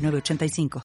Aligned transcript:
906985. 0.00 0.82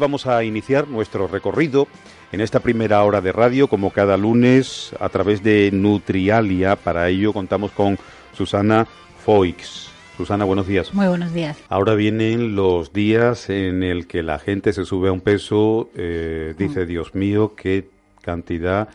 Vamos 0.00 0.26
a 0.26 0.42
iniciar 0.44 0.88
nuestro 0.88 1.28
recorrido 1.28 1.86
en 2.32 2.40
esta 2.40 2.60
primera 2.60 3.02
hora 3.04 3.20
de 3.20 3.30
radio, 3.32 3.68
como 3.68 3.90
cada 3.90 4.16
lunes, 4.16 4.92
a 4.98 5.08
través 5.08 5.42
de 5.42 5.70
Nutrialia. 5.72 6.76
Para 6.76 7.08
ello 7.08 7.32
contamos 7.32 7.70
con 7.70 7.96
Susana 8.32 8.86
Foix. 9.24 9.88
Susana, 10.16 10.44
buenos 10.44 10.66
días. 10.66 10.92
Muy 10.94 11.06
buenos 11.06 11.32
días. 11.32 11.56
Ahora 11.68 11.94
vienen 11.94 12.54
los 12.56 12.92
días 12.92 13.50
en 13.50 13.82
el 13.82 14.06
que 14.06 14.22
la 14.22 14.38
gente 14.38 14.72
se 14.72 14.84
sube 14.84 15.08
a 15.08 15.12
un 15.12 15.20
peso, 15.20 15.90
eh, 15.96 16.54
dice, 16.58 16.86
Dios 16.86 17.14
mío, 17.14 17.54
qué 17.56 17.88
cantidad 18.20 18.88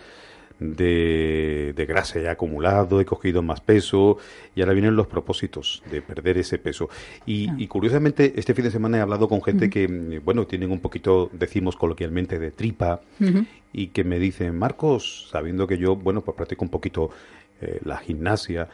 de, 0.59 1.73
de, 1.75 1.85
grasa 1.85 2.19
he 2.19 2.29
acumulado, 2.29 2.99
he 2.99 3.05
cogido 3.05 3.41
más 3.41 3.61
peso 3.61 4.17
y 4.55 4.61
ahora 4.61 4.73
vienen 4.73 4.95
los 4.95 5.07
propósitos 5.07 5.81
de 5.89 6.01
perder 6.01 6.37
ese 6.37 6.57
peso. 6.57 6.89
Y, 7.25 7.51
y 7.61 7.67
curiosamente, 7.67 8.33
este 8.35 8.53
fin 8.53 8.65
de 8.65 8.71
semana 8.71 8.97
he 8.97 9.01
hablado 9.01 9.27
con 9.27 9.41
gente 9.41 9.69
que, 9.69 10.19
bueno, 10.23 10.45
tienen 10.47 10.71
un 10.71 10.79
poquito, 10.79 11.29
decimos 11.33 11.75
coloquialmente, 11.75 12.39
de 12.39 12.51
tripa 12.51 13.01
y 13.71 13.87
que 13.87 14.03
me 14.03 14.19
dicen, 14.19 14.57
Marcos, 14.57 15.29
sabiendo 15.31 15.67
que 15.67 15.77
yo, 15.77 15.95
bueno, 15.95 16.21
pues 16.21 16.35
practico 16.35 16.65
un 16.65 16.71
poquito 16.71 17.09
eh, 17.61 17.79
la 17.83 17.97
gimnasia, 17.97 18.69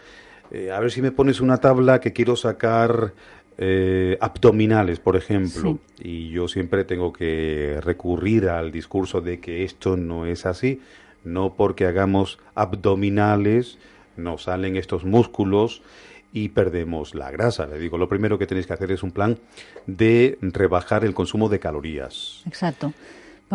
eh, 0.51 0.71
a 0.71 0.79
ver 0.79 0.91
si 0.91 1.01
me 1.01 1.11
pones 1.11 1.41
una 1.41 1.57
tabla 1.57 1.99
que 1.99 2.13
quiero 2.13 2.35
sacar 2.35 3.13
eh, 3.57 4.17
abdominales, 4.21 4.99
por 4.99 5.15
ejemplo, 5.15 5.79
sí. 5.97 6.03
y 6.03 6.29
yo 6.29 6.47
siempre 6.47 6.83
tengo 6.83 7.13
que 7.13 7.79
recurrir 7.81 8.49
al 8.49 8.71
discurso 8.71 9.21
de 9.21 9.39
que 9.39 9.63
esto 9.63 9.97
no 9.97 10.25
es 10.25 10.45
así, 10.45 10.81
no 11.25 11.55
porque 11.55 11.85
hagamos 11.85 12.39
abdominales 12.53 13.77
nos 14.17 14.43
salen 14.43 14.77
estos 14.77 15.03
músculos 15.03 15.81
y 16.31 16.49
perdemos 16.49 17.15
la 17.15 17.31
grasa. 17.31 17.65
Le 17.65 17.77
digo, 17.79 17.97
lo 17.97 18.09
primero 18.09 18.37
que 18.37 18.47
tenéis 18.47 18.67
que 18.67 18.73
hacer 18.73 18.91
es 18.91 19.03
un 19.03 19.11
plan 19.11 19.37
de 19.87 20.37
rebajar 20.41 21.05
el 21.05 21.13
consumo 21.13 21.49
de 21.49 21.59
calorías. 21.59 22.41
Exacto. 22.45 22.93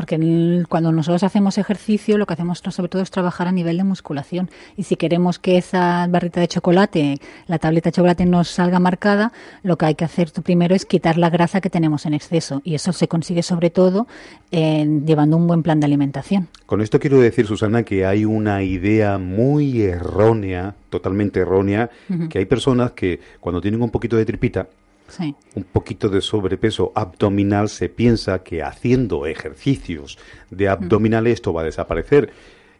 Porque 0.00 0.64
cuando 0.70 0.92
nosotros 0.92 1.22
hacemos 1.24 1.58
ejercicio, 1.58 2.16
lo 2.16 2.24
que 2.24 2.32
hacemos 2.32 2.62
sobre 2.70 2.88
todo 2.88 3.02
es 3.02 3.10
trabajar 3.10 3.48
a 3.48 3.52
nivel 3.52 3.76
de 3.76 3.84
musculación. 3.84 4.48
Y 4.78 4.84
si 4.84 4.96
queremos 4.96 5.38
que 5.38 5.58
esa 5.58 6.06
barrita 6.08 6.40
de 6.40 6.48
chocolate, 6.48 7.18
la 7.46 7.58
tableta 7.58 7.90
de 7.90 7.92
chocolate 7.92 8.24
nos 8.24 8.48
salga 8.48 8.78
marcada, 8.78 9.30
lo 9.62 9.76
que 9.76 9.84
hay 9.84 9.94
que 9.96 10.06
hacer 10.06 10.32
primero 10.42 10.74
es 10.74 10.86
quitar 10.86 11.18
la 11.18 11.28
grasa 11.28 11.60
que 11.60 11.68
tenemos 11.68 12.06
en 12.06 12.14
exceso. 12.14 12.62
Y 12.64 12.76
eso 12.76 12.94
se 12.94 13.08
consigue 13.08 13.42
sobre 13.42 13.68
todo 13.68 14.06
eh, 14.52 14.88
llevando 15.04 15.36
un 15.36 15.46
buen 15.46 15.62
plan 15.62 15.80
de 15.80 15.84
alimentación. 15.84 16.48
Con 16.64 16.80
esto 16.80 16.98
quiero 16.98 17.20
decir, 17.20 17.46
Susana, 17.46 17.82
que 17.82 18.06
hay 18.06 18.24
una 18.24 18.62
idea 18.62 19.18
muy 19.18 19.82
errónea, 19.82 20.76
totalmente 20.88 21.40
errónea, 21.40 21.90
uh 22.08 22.14
-huh. 22.14 22.28
que 22.28 22.38
hay 22.38 22.46
personas 22.46 22.92
que 22.92 23.20
cuando 23.38 23.60
tienen 23.60 23.82
un 23.82 23.90
poquito 23.90 24.16
de 24.16 24.24
tripita, 24.24 24.66
Sí. 25.10 25.34
un 25.54 25.64
poquito 25.64 26.08
de 26.08 26.20
sobrepeso 26.20 26.92
abdominal, 26.94 27.68
se 27.68 27.88
piensa 27.88 28.42
que 28.42 28.62
haciendo 28.62 29.26
ejercicios 29.26 30.18
de 30.50 30.68
abdominales 30.68 31.34
esto 31.34 31.52
va 31.52 31.62
a 31.62 31.64
desaparecer. 31.64 32.32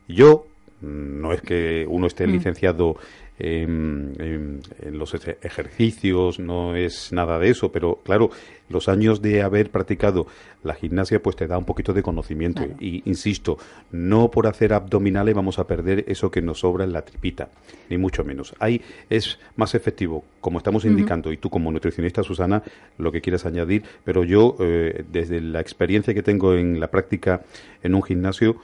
Yo, 0.09 0.47
no 0.81 1.33
es 1.33 1.43
que 1.43 1.85
uno 1.89 2.07
esté 2.07 2.27
Mm. 2.27 2.31
licenciado 2.31 2.97
en, 3.41 4.15
en, 4.19 4.61
en, 4.81 4.99
los 4.99 5.15
ejercicios, 5.15 6.39
no 6.39 6.77
es 6.77 7.13
nada 7.13 7.39
de 7.39 7.51
eso, 7.51 7.73
pero 7.73 8.01
claro, 8.05 8.31
los 8.69 8.89
años 8.89 9.23
de 9.23 9.43
haber 9.43 9.71
practicado 9.71 10.27
la 10.63 10.75
gimnasia 10.75 11.23
pues 11.23 11.37
te 11.37 11.47
da 11.47 11.59
un 11.59 11.65
poquito 11.65 11.93
de 11.93 12.03
conocimiento 12.03 12.63
Claro. 12.63 12.77
y 12.81 13.03
insisto, 13.07 13.59
no 13.91 14.31
por 14.31 14.47
hacer 14.47 14.73
abdominales 14.73 15.35
vamos 15.35 15.59
a 15.59 15.67
perder 15.67 16.05
eso 16.07 16.31
que 16.31 16.43
nos 16.43 16.61
sobra 16.61 16.85
en 16.85 16.93
la 16.93 17.03
tripita, 17.03 17.49
ni 17.89 17.99
mucho 17.99 18.25
menos. 18.25 18.55
Ahí 18.59 18.81
es 19.09 19.39
más 19.57 19.75
efectivo, 19.75 20.25
como 20.41 20.59
estamos 20.59 20.85
indicando, 20.85 21.33
y 21.33 21.37
tú 21.37 21.51
como 21.51 21.73
nutricionista, 21.73 22.23
Susana, 22.23 22.63
lo 22.99 23.11
que 23.11 23.21
quieras 23.21 23.47
añadir, 23.47 23.85
pero 24.05 24.25
yo, 24.25 24.57
eh, 24.61 25.05
desde 25.11 25.41
la 25.41 25.61
experiencia 25.61 26.15
que 26.15 26.23
tengo 26.23 26.55
en 26.55 26.81
la 26.81 26.89
práctica 26.89 27.43
en 27.83 27.95
un 27.95 28.03
gimnasio, 28.03 28.57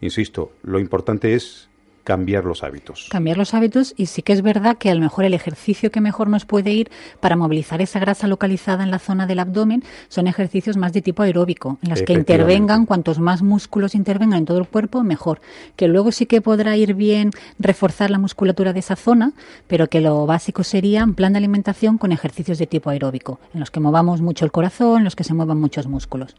insisto, 0.00 0.52
lo 0.62 0.78
importante 0.78 1.34
es 1.34 1.68
cambiar 2.06 2.44
los 2.44 2.62
hábitos. 2.62 3.08
Cambiar 3.10 3.36
los 3.36 3.52
hábitos 3.52 3.92
y 3.96 4.06
sí 4.06 4.22
que 4.22 4.32
es 4.32 4.40
verdad 4.40 4.78
que 4.78 4.90
a 4.90 4.94
lo 4.94 5.00
mejor 5.00 5.24
el 5.24 5.34
ejercicio 5.34 5.90
que 5.90 6.00
mejor 6.00 6.28
nos 6.28 6.44
puede 6.44 6.70
ir 6.70 6.88
para 7.18 7.34
movilizar 7.34 7.82
esa 7.82 7.98
grasa 7.98 8.28
localizada 8.28 8.84
en 8.84 8.92
la 8.92 9.00
zona 9.00 9.26
del 9.26 9.40
abdomen 9.40 9.82
son 10.06 10.28
ejercicios 10.28 10.76
más 10.76 10.92
de 10.92 11.02
tipo 11.02 11.24
aeróbico, 11.24 11.80
en 11.82 11.90
los 11.90 12.02
que 12.02 12.12
intervengan, 12.12 12.86
cuantos 12.86 13.18
más 13.18 13.42
músculos 13.42 13.96
intervengan 13.96 14.38
en 14.38 14.44
todo 14.44 14.58
el 14.58 14.68
cuerpo, 14.68 15.02
mejor. 15.02 15.40
Que 15.74 15.88
luego 15.88 16.12
sí 16.12 16.26
que 16.26 16.40
podrá 16.40 16.76
ir 16.76 16.94
bien 16.94 17.32
reforzar 17.58 18.12
la 18.12 18.20
musculatura 18.20 18.72
de 18.72 18.78
esa 18.78 18.94
zona, 18.94 19.32
pero 19.66 19.88
que 19.88 20.00
lo 20.00 20.26
básico 20.26 20.62
sería 20.62 21.02
un 21.02 21.14
plan 21.14 21.32
de 21.32 21.38
alimentación 21.38 21.98
con 21.98 22.12
ejercicios 22.12 22.58
de 22.58 22.68
tipo 22.68 22.90
aeróbico, 22.90 23.40
en 23.52 23.58
los 23.58 23.72
que 23.72 23.80
movamos 23.80 24.20
mucho 24.20 24.44
el 24.44 24.52
corazón, 24.52 24.98
en 24.98 25.04
los 25.04 25.16
que 25.16 25.24
se 25.24 25.34
muevan 25.34 25.58
muchos 25.58 25.88
músculos. 25.88 26.36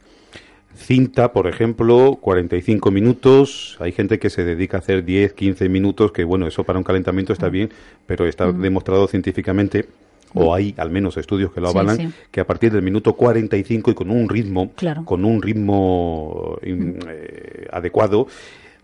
Cinta, 0.78 1.34
por 1.34 1.48
ejemplo, 1.48 2.18
45 2.22 2.92
minutos. 2.92 3.78
Hay 3.80 3.92
gente 3.92 4.20
que 4.20 4.30
se 4.30 4.44
dedica 4.46 4.78
a 4.78 4.80
hacer 4.80 5.04
10, 5.04 5.34
15 5.34 5.68
minutos, 5.70 6.12
que 6.12 6.24
bueno, 6.24 6.48
eso 6.48 6.64
para 6.64 6.78
un 6.78 6.84
calentamiento 6.84 7.34
está 7.34 7.50
bien, 7.50 7.70
pero 8.06 8.26
está 8.28 8.46
Mm. 8.48 8.62
demostrado 8.62 9.08
científicamente, 9.08 9.86
o 10.34 10.54
hay 10.54 10.76
al 10.78 10.92
menos 10.92 11.18
estudios 11.18 11.52
que 11.52 11.60
lo 11.62 11.70
avalan, 11.70 11.98
sí. 11.98 12.10
que 12.32 12.40
a 12.42 12.46
partir 12.48 12.72
del 12.72 12.84
minuto 12.84 13.14
45 13.14 13.92
y 13.92 13.94
con 13.96 14.12
un 14.12 14.30
ritmo, 14.30 14.72
Claro. 14.76 15.04
con 15.04 15.26
un 15.26 15.42
ritmo 15.42 16.58
eh, 16.62 17.68
adecuado, 17.72 18.28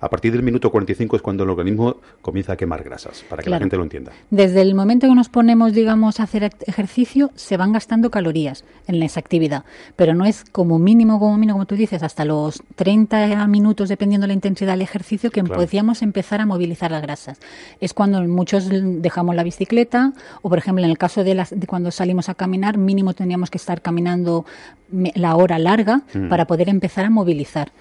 a 0.03 0.09
partir 0.09 0.31
del 0.33 0.43
minuto 0.43 0.69
45 0.69 1.15
es 1.15 1.21
cuando 1.21 1.43
el 1.43 1.49
organismo 1.49 1.97
comienza 2.21 2.53
a 2.53 2.57
quemar 2.57 2.83
grasas, 2.83 3.23
para 3.29 3.41
que 3.41 3.49
la 3.49 3.57
gente 3.59 3.77
lo 3.77 3.83
entienda. 3.83 4.11
Desde 4.29 4.61
el 4.61 4.75
momento 4.75 5.07
que 5.07 5.15
nos 5.15 5.29
ponemos, 5.29 5.73
digamos, 5.73 6.19
a 6.19 6.23
hacer 6.23 6.49
ejercicio, 6.67 7.31
se 7.35 7.55
van 7.57 7.71
gastando 7.71 8.11
calorías 8.11 8.65
en 8.87 9.01
esa 9.01 9.19
actividad, 9.19 9.63
pero 9.95 10.13
no 10.13 10.25
es 10.25 10.43
como 10.51 10.77
mínimo, 10.79 11.19
como 11.19 11.37
mínimo, 11.37 11.53
como 11.55 11.65
tú 11.65 11.75
dices, 11.75 12.03
hasta 12.03 12.25
los 12.25 12.61
30 12.75 13.47
minutos, 13.47 13.87
dependiendo 13.89 14.27
la 14.27 14.33
intensidad 14.33 14.73
del 14.73 14.81
ejercicio, 14.81 15.31
que 15.31 15.41
Claro. 15.41 15.55
podríamos 15.61 16.01
empezar 16.01 16.41
a 16.41 16.45
movilizar 16.45 16.91
las 16.91 17.01
grasas. 17.01 17.39
Es 17.79 17.93
cuando 17.93 18.21
muchos 18.23 18.67
dejamos 18.69 19.35
la 19.35 19.43
bicicleta, 19.43 20.13
o 20.41 20.49
por 20.49 20.57
ejemplo, 20.57 20.83
en 20.83 20.89
el 20.89 20.97
caso 20.97 21.23
de, 21.23 21.35
las, 21.35 21.57
de 21.57 21.65
cuando 21.67 21.91
salimos 21.91 22.27
a 22.29 22.33
caminar, 22.35 22.77
mínimo 22.77 23.13
tendríamos 23.13 23.49
que 23.49 23.57
estar 23.57 23.81
caminando 23.81 24.45
la 24.91 25.35
hora 25.35 25.57
larga 25.59 26.01
Mm. 26.13 26.27
para 26.29 26.45
poder 26.45 26.67
empezar 26.69 27.05
a 27.05 27.09
movilizar. 27.09 27.71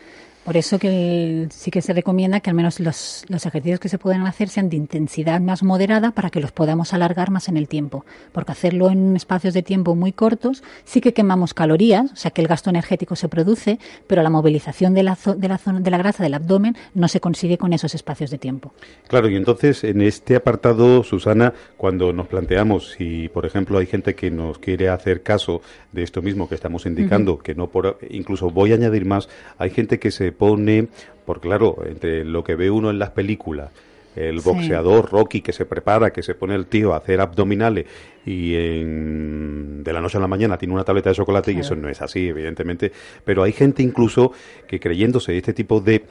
Por 0.44 0.56
eso 0.56 0.78
que 0.78 0.88
el- 0.88 1.53
sí 1.53 1.70
que 1.70 1.82
se 1.82 1.92
recomienda 1.92 2.41
que 2.41 2.50
al 2.50 2.56
menos 2.56 2.80
los, 2.80 3.25
los 3.28 3.47
ejercicios 3.47 3.78
que 3.78 3.88
se 3.88 3.98
puedan 3.98 4.26
hacer 4.26 4.48
sean 4.48 4.69
de 4.69 4.76
intensidad 4.76 5.41
más 5.41 5.62
moderada 5.62 6.10
para 6.10 6.30
que 6.30 6.41
los 6.41 6.50
podamos 6.50 6.92
alargar 6.92 7.30
más 7.30 7.48
en 7.48 7.56
el 7.56 7.69
tiempo. 7.69 8.04
Porque 8.32 8.53
hacerlo 8.53 8.91
en 8.91 9.14
espacios 9.14 9.54
de 9.54 9.62
tiempo 9.62 9.94
muy 9.94 10.12
cortos 10.12 10.62
sí 10.84 11.00
que 11.00 11.12
quemamos 11.14 11.54
calorías, 11.54 12.12
o 12.12 12.16
sea 12.16 12.32
que 12.32 12.41
el 12.42 12.48
gasto 12.48 12.70
energético 12.70 13.14
se 13.14 13.28
produce, 13.28 13.78
pero 14.08 14.22
la 14.22 14.30
movilización 14.30 14.94
de 14.94 15.04
la, 15.04 15.16
de 15.36 15.48
la, 15.48 15.58
zona, 15.58 15.80
de 15.80 15.91
la 15.91 15.98
grasa 15.98 16.22
del 16.25 16.34
abdomen 16.34 16.76
no 16.94 17.06
se 17.06 17.20
consigue 17.20 17.56
con 17.56 17.72
esos 17.72 17.94
espacios 17.94 18.30
de 18.30 18.38
tiempo. 18.38 18.72
Claro, 19.06 19.28
y 19.28 19.36
entonces 19.36 19.84
en 19.84 20.00
este 20.00 20.34
apartado, 20.34 21.04
Susana, 21.04 21.53
cuando 21.76 22.12
nos 22.12 22.26
planteamos 22.26 22.91
si, 22.92 23.28
por 23.28 23.47
ejemplo, 23.47 23.78
hay 23.78 23.86
gente 23.86 24.14
que 24.16 24.30
nos 24.30 24.59
quiere 24.59 24.89
hacer 24.89 25.22
caso 25.22 25.62
de 25.92 26.03
esto 26.03 26.21
mismo 26.21 26.48
que 26.48 26.56
estamos 26.56 26.84
indicando, 26.86 27.39
que 27.39 27.54
no 27.54 27.68
por, 27.68 27.98
incluso 28.10 28.50
voy 28.50 28.72
a 28.72 28.74
añadir 28.74 29.04
más, 29.04 29.28
hay 29.59 29.71
gente 29.71 29.98
que 30.00 30.10
se 30.10 30.31
pone, 30.32 30.88
por 31.26 31.40
claro, 31.40 31.76
entre 31.86 32.24
lo 32.24 32.42
que 32.44 32.54
ve 32.56 32.70
uno 32.70 32.90
en 32.90 32.98
las 32.98 33.10
películas, 33.10 33.70
el 34.16 34.40
Sí. 34.40 34.48
boxeador 34.48 35.10
Rocky 35.10 35.40
que 35.40 35.52
se 35.52 35.64
prepara, 35.64 36.12
que 36.12 36.22
se 36.22 36.34
pone 36.34 36.54
el 36.54 36.66
tío 36.66 36.92
a 36.92 36.98
hacer 36.98 37.20
abdominales 37.20 37.86
y 38.26 38.54
en- 38.54 39.82
de 39.82 39.92
la 39.92 40.00
noche 40.00 40.18
a 40.18 40.20
la 40.20 40.26
mañana 40.28 40.58
tiene 40.58 40.74
una 40.74 40.84
tableta 40.84 41.10
de 41.10 41.16
chocolate 41.16 41.52
y 41.52 41.60
eso 41.60 41.74
no 41.76 41.88
es 41.88 42.00
así, 42.02 42.28
evidentemente, 42.28 42.92
pero 43.24 43.42
hay 43.42 43.52
gente 43.52 43.82
incluso 43.82 44.32
que 44.66 44.78
creyéndose 44.80 45.36
este 45.36 45.52
tipo 45.52 45.80
de, 45.80 46.04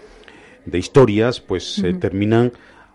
de 0.65 0.77
historias, 0.77 1.39
pues 1.41 1.79
eh, 1.83 1.94
terminan 1.94 2.51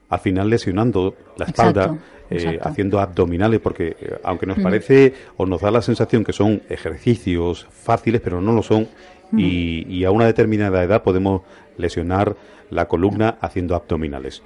al 0.08 0.20
final 0.20 0.48
lesionando 0.50 1.16
la 1.36 1.46
espalda, 1.46 1.84
Exacto, 1.84 2.04
eh, 2.30 2.34
exacto. 2.36 2.68
haciendo 2.68 3.00
abdominales, 3.00 3.60
porque 3.60 3.96
eh, 4.00 4.18
aunque 4.24 4.46
nos 4.46 4.58
parece 4.58 5.14
o 5.36 5.46
nos 5.46 5.60
da 5.60 5.70
la 5.70 5.82
sensación 5.82 6.24
que 6.24 6.32
son 6.32 6.62
ejercicios 6.68 7.66
fáciles, 7.70 8.20
pero 8.20 8.40
no 8.40 8.52
lo 8.52 8.62
son, 8.62 8.88
y, 9.32 10.04
a 10.04 10.10
una 10.10 10.26
determinada 10.26 10.82
edad 10.82 11.02
podemos 11.02 11.42
lesionar 11.76 12.36
la 12.70 12.88
columna 12.88 13.38
haciendo 13.40 13.74
abdominales. 13.74 14.42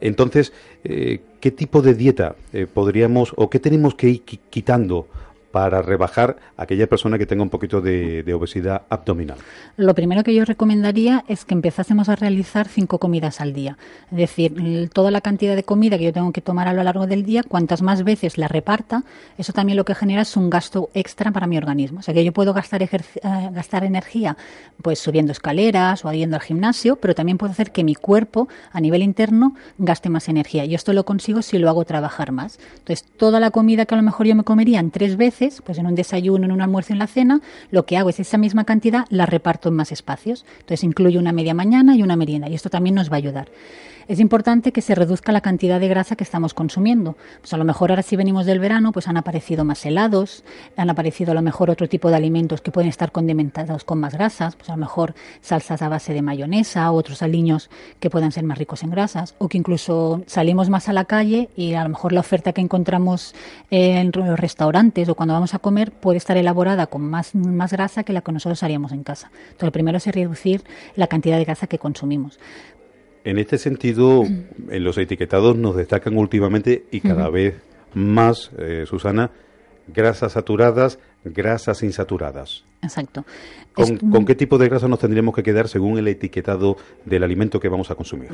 Entonces, 0.00 0.52
eh, 0.84 1.20
¿qué 1.40 1.50
tipo 1.50 1.82
de 1.82 1.94
dieta 1.94 2.36
eh, 2.52 2.66
podríamos 2.72 3.32
o 3.36 3.48
qué 3.48 3.58
tenemos 3.58 3.94
que 3.94 4.08
ir 4.08 4.22
quitando 4.22 5.06
para 5.54 5.82
rebajar 5.82 6.36
a 6.56 6.64
aquella 6.64 6.88
persona 6.88 7.16
que 7.16 7.26
tenga 7.26 7.44
un 7.44 7.48
poquito 7.48 7.80
de, 7.80 8.24
obesidad 8.34 8.82
abdominal? 8.90 9.38
Lo 9.76 9.94
primero 9.94 10.24
que 10.24 10.34
yo 10.34 10.44
recomendaría 10.44 11.24
es 11.28 11.44
que 11.44 11.54
empezásemos 11.54 12.08
a 12.08 12.16
realizar 12.16 12.66
cinco 12.66 12.98
comidas 12.98 13.40
al 13.40 13.52
día. 13.52 13.78
Es 14.10 14.18
decir, 14.18 14.90
toda 14.92 15.12
la 15.12 15.20
cantidad 15.20 15.54
de 15.54 15.62
comida 15.62 15.96
que 15.96 16.06
yo 16.06 16.12
tengo 16.12 16.32
que 16.32 16.40
tomar 16.40 16.66
a 16.66 16.72
lo 16.72 16.82
largo 16.82 17.06
del 17.06 17.24
día, 17.24 17.44
cuantas 17.44 17.82
más 17.82 18.02
veces 18.02 18.36
la 18.36 18.48
reparta, 18.48 19.04
eso 19.38 19.52
también 19.52 19.76
lo 19.76 19.84
que 19.84 19.94
genera 19.94 20.22
es 20.22 20.36
un 20.36 20.50
gasto 20.50 20.90
extra 20.92 21.30
para 21.30 21.46
mi 21.46 21.56
organismo. 21.56 22.00
O 22.00 22.02
sea 22.02 22.12
que 22.12 22.24
yo 22.24 22.32
puedo 22.32 22.52
gastar, 22.52 22.82
eh, 22.82 22.88
gastar 23.52 23.84
energía 23.84 24.36
pues 24.82 24.98
subiendo 24.98 25.30
escaleras 25.30 26.04
o 26.04 26.12
yendo 26.12 26.34
al 26.34 26.42
gimnasio, 26.42 26.96
pero 26.96 27.14
también 27.14 27.38
puedo 27.38 27.52
hacer 27.52 27.70
que 27.70 27.84
mi 27.84 27.94
cuerpo 27.94 28.48
a 28.72 28.80
nivel 28.80 29.04
interno 29.04 29.54
gaste 29.78 30.10
más 30.10 30.28
energía. 30.28 30.64
Y 30.64 30.74
esto 30.74 30.92
lo 30.92 31.04
consigo 31.04 31.42
si 31.42 31.58
lo 31.58 31.68
hago 31.68 31.84
trabajar 31.84 32.32
más. 32.32 32.58
Entonces, 32.78 33.04
toda 33.16 33.38
la 33.38 33.52
comida 33.52 33.86
que 33.86 33.94
a 33.94 33.98
lo 33.98 34.02
mejor 34.02 34.26
yo 34.26 34.34
me 34.34 34.42
comería 34.42 34.80
en 34.80 34.90
tres 34.90 35.16
veces, 35.16 35.43
pues 35.64 35.78
en 35.78 35.86
un 35.86 35.94
desayuno, 35.94 36.44
en 36.46 36.52
un 36.52 36.60
almuerzo, 36.60 36.92
en 36.92 36.98
la 36.98 37.06
cena, 37.06 37.40
lo 37.70 37.86
que 37.86 37.96
hago 37.96 38.10
es 38.10 38.20
esa 38.20 38.38
misma 38.38 38.64
cantidad 38.64 39.04
la 39.10 39.26
reparto 39.26 39.68
en 39.68 39.74
más 39.74 39.92
espacios. 39.92 40.44
Entonces 40.60 40.84
incluyo 40.84 41.20
una 41.20 41.32
media 41.32 41.54
mañana 41.54 41.96
y 41.96 42.02
una 42.02 42.16
merienda 42.16 42.48
y 42.48 42.54
esto 42.54 42.70
también 42.70 42.94
nos 42.94 43.10
va 43.10 43.14
a 43.14 43.18
ayudar 43.18 43.48
es 44.08 44.20
importante 44.20 44.72
que 44.72 44.80
se 44.80 44.94
reduzca 44.94 45.32
la 45.32 45.40
cantidad 45.40 45.80
de 45.80 45.88
grasa 45.88 46.16
que 46.16 46.24
estamos 46.24 46.54
consumiendo. 46.54 47.16
Pues 47.40 47.52
a 47.52 47.56
lo 47.56 47.64
mejor 47.64 47.90
ahora 47.90 48.02
si 48.02 48.16
venimos 48.16 48.46
del 48.46 48.58
verano, 48.58 48.92
pues 48.92 49.08
han 49.08 49.16
aparecido 49.16 49.64
más 49.64 49.84
helados, 49.86 50.44
han 50.76 50.90
aparecido 50.90 51.32
a 51.32 51.34
lo 51.34 51.42
mejor 51.42 51.70
otro 51.70 51.88
tipo 51.88 52.10
de 52.10 52.16
alimentos 52.16 52.60
que 52.60 52.70
pueden 52.70 52.88
estar 52.88 53.12
condimentados 53.12 53.84
con 53.84 54.00
más 54.00 54.14
grasas, 54.14 54.56
pues 54.56 54.68
a 54.68 54.72
lo 54.72 54.78
mejor 54.78 55.14
salsas 55.40 55.82
a 55.82 55.88
base 55.88 56.12
de 56.12 56.22
mayonesa 56.22 56.90
o 56.90 56.96
otros 56.96 57.22
aliños 57.22 57.70
que 58.00 58.10
puedan 58.10 58.32
ser 58.32 58.44
más 58.44 58.58
ricos 58.58 58.82
en 58.82 58.90
grasas, 58.90 59.34
o 59.38 59.48
que 59.48 59.58
incluso 59.58 60.22
salimos 60.26 60.70
más 60.70 60.88
a 60.88 60.92
la 60.92 61.04
calle 61.04 61.48
y 61.56 61.74
a 61.74 61.82
lo 61.82 61.88
mejor 61.90 62.12
la 62.12 62.20
oferta 62.20 62.52
que 62.52 62.60
encontramos 62.60 63.34
en 63.70 64.10
los 64.14 64.38
restaurantes 64.38 65.08
o 65.08 65.14
cuando 65.14 65.34
vamos 65.34 65.54
a 65.54 65.58
comer 65.58 65.92
puede 65.92 66.18
estar 66.18 66.36
elaborada 66.36 66.86
con 66.86 67.02
más, 67.02 67.34
más 67.34 67.72
grasa 67.72 68.04
que 68.04 68.12
la 68.12 68.20
que 68.20 68.32
nosotros 68.32 68.62
haríamos 68.62 68.92
en 68.92 69.02
casa. 69.02 69.30
Entonces, 69.34 69.66
lo 69.66 69.72
primero 69.72 69.98
es 69.98 70.06
reducir 70.06 70.64
la 70.96 71.06
cantidad 71.06 71.36
de 71.38 71.44
grasa 71.44 71.66
que 71.66 71.78
consumimos. 71.78 72.38
En 73.24 73.38
este 73.38 73.56
sentido, 73.56 74.22
en 74.24 74.84
los 74.84 74.98
etiquetados 74.98 75.56
nos 75.56 75.76
destacan 75.76 76.16
últimamente 76.18 76.84
y 76.90 77.00
cada 77.00 77.30
vez 77.30 77.54
más, 77.94 78.50
eh, 78.58 78.84
Susana, 78.86 79.30
grasas 79.88 80.32
saturadas, 80.32 80.98
grasas 81.24 81.82
insaturadas. 81.82 82.64
Exacto. 82.82 83.24
¿Con, 83.74 84.24
qué 84.24 84.36
tipo 84.36 84.56
de 84.56 84.68
grasa 84.68 84.86
nos 84.86 85.00
tendríamos 85.00 85.34
que 85.34 85.42
quedar 85.42 85.66
según 85.66 85.98
el 85.98 86.06
etiquetado 86.06 86.76
del 87.04 87.24
alimento 87.24 87.58
que 87.58 87.68
vamos 87.68 87.90
a 87.90 87.96
consumir? 87.96 88.28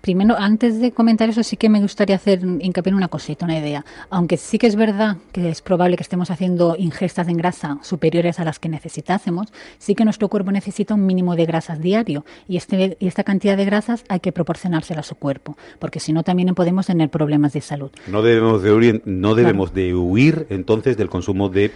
Primero, 0.00 0.36
antes 0.36 0.80
de 0.80 0.90
comentar 0.90 1.28
eso, 1.28 1.44
sí 1.44 1.56
que 1.56 1.68
me 1.68 1.80
gustaría 1.80 2.16
hacer 2.16 2.40
hincapié 2.42 2.90
en 2.90 2.96
una 2.96 3.06
cosita, 3.06 3.44
una 3.44 3.56
idea. 3.56 3.84
Aunque 4.08 4.36
sí 4.36 4.58
que 4.58 4.66
es 4.66 4.74
verdad 4.74 5.18
que 5.30 5.48
es 5.48 5.62
probable 5.62 5.96
que 5.96 6.02
estemos 6.02 6.32
haciendo 6.32 6.74
ingestas 6.76 7.28
en 7.28 7.36
grasa 7.36 7.78
superiores 7.82 8.40
a 8.40 8.44
las 8.44 8.58
que 8.58 8.68
necesitásemos, 8.68 9.52
sí 9.78 9.94
que 9.94 10.04
nuestro 10.04 10.28
cuerpo 10.28 10.50
necesita 10.50 10.94
un 10.94 11.06
mínimo 11.06 11.36
de 11.36 11.46
grasas 11.46 11.80
diario 11.80 12.24
y, 12.48 12.56
este, 12.56 12.96
y 12.98 13.06
esta 13.06 13.22
cantidad 13.22 13.56
de 13.56 13.66
grasas 13.66 14.04
hay 14.08 14.18
que 14.18 14.32
proporcionársela 14.32 15.00
a 15.00 15.04
su 15.04 15.14
cuerpo, 15.14 15.56
porque 15.78 16.00
si 16.00 16.12
no 16.12 16.24
también 16.24 16.52
podemos 16.56 16.86
tener 16.86 17.10
problemas 17.10 17.52
de 17.52 17.60
salud. 17.60 17.92
No 18.08 18.22
debemos 18.22 18.62
de 18.62 18.72
huir, 18.72 19.02
no 19.04 19.36
debemos 19.36 19.72
de 19.72 19.94
huir 19.94 20.48
entonces 20.50 20.96
del 20.96 21.08
consumo 21.08 21.48
de 21.48 21.70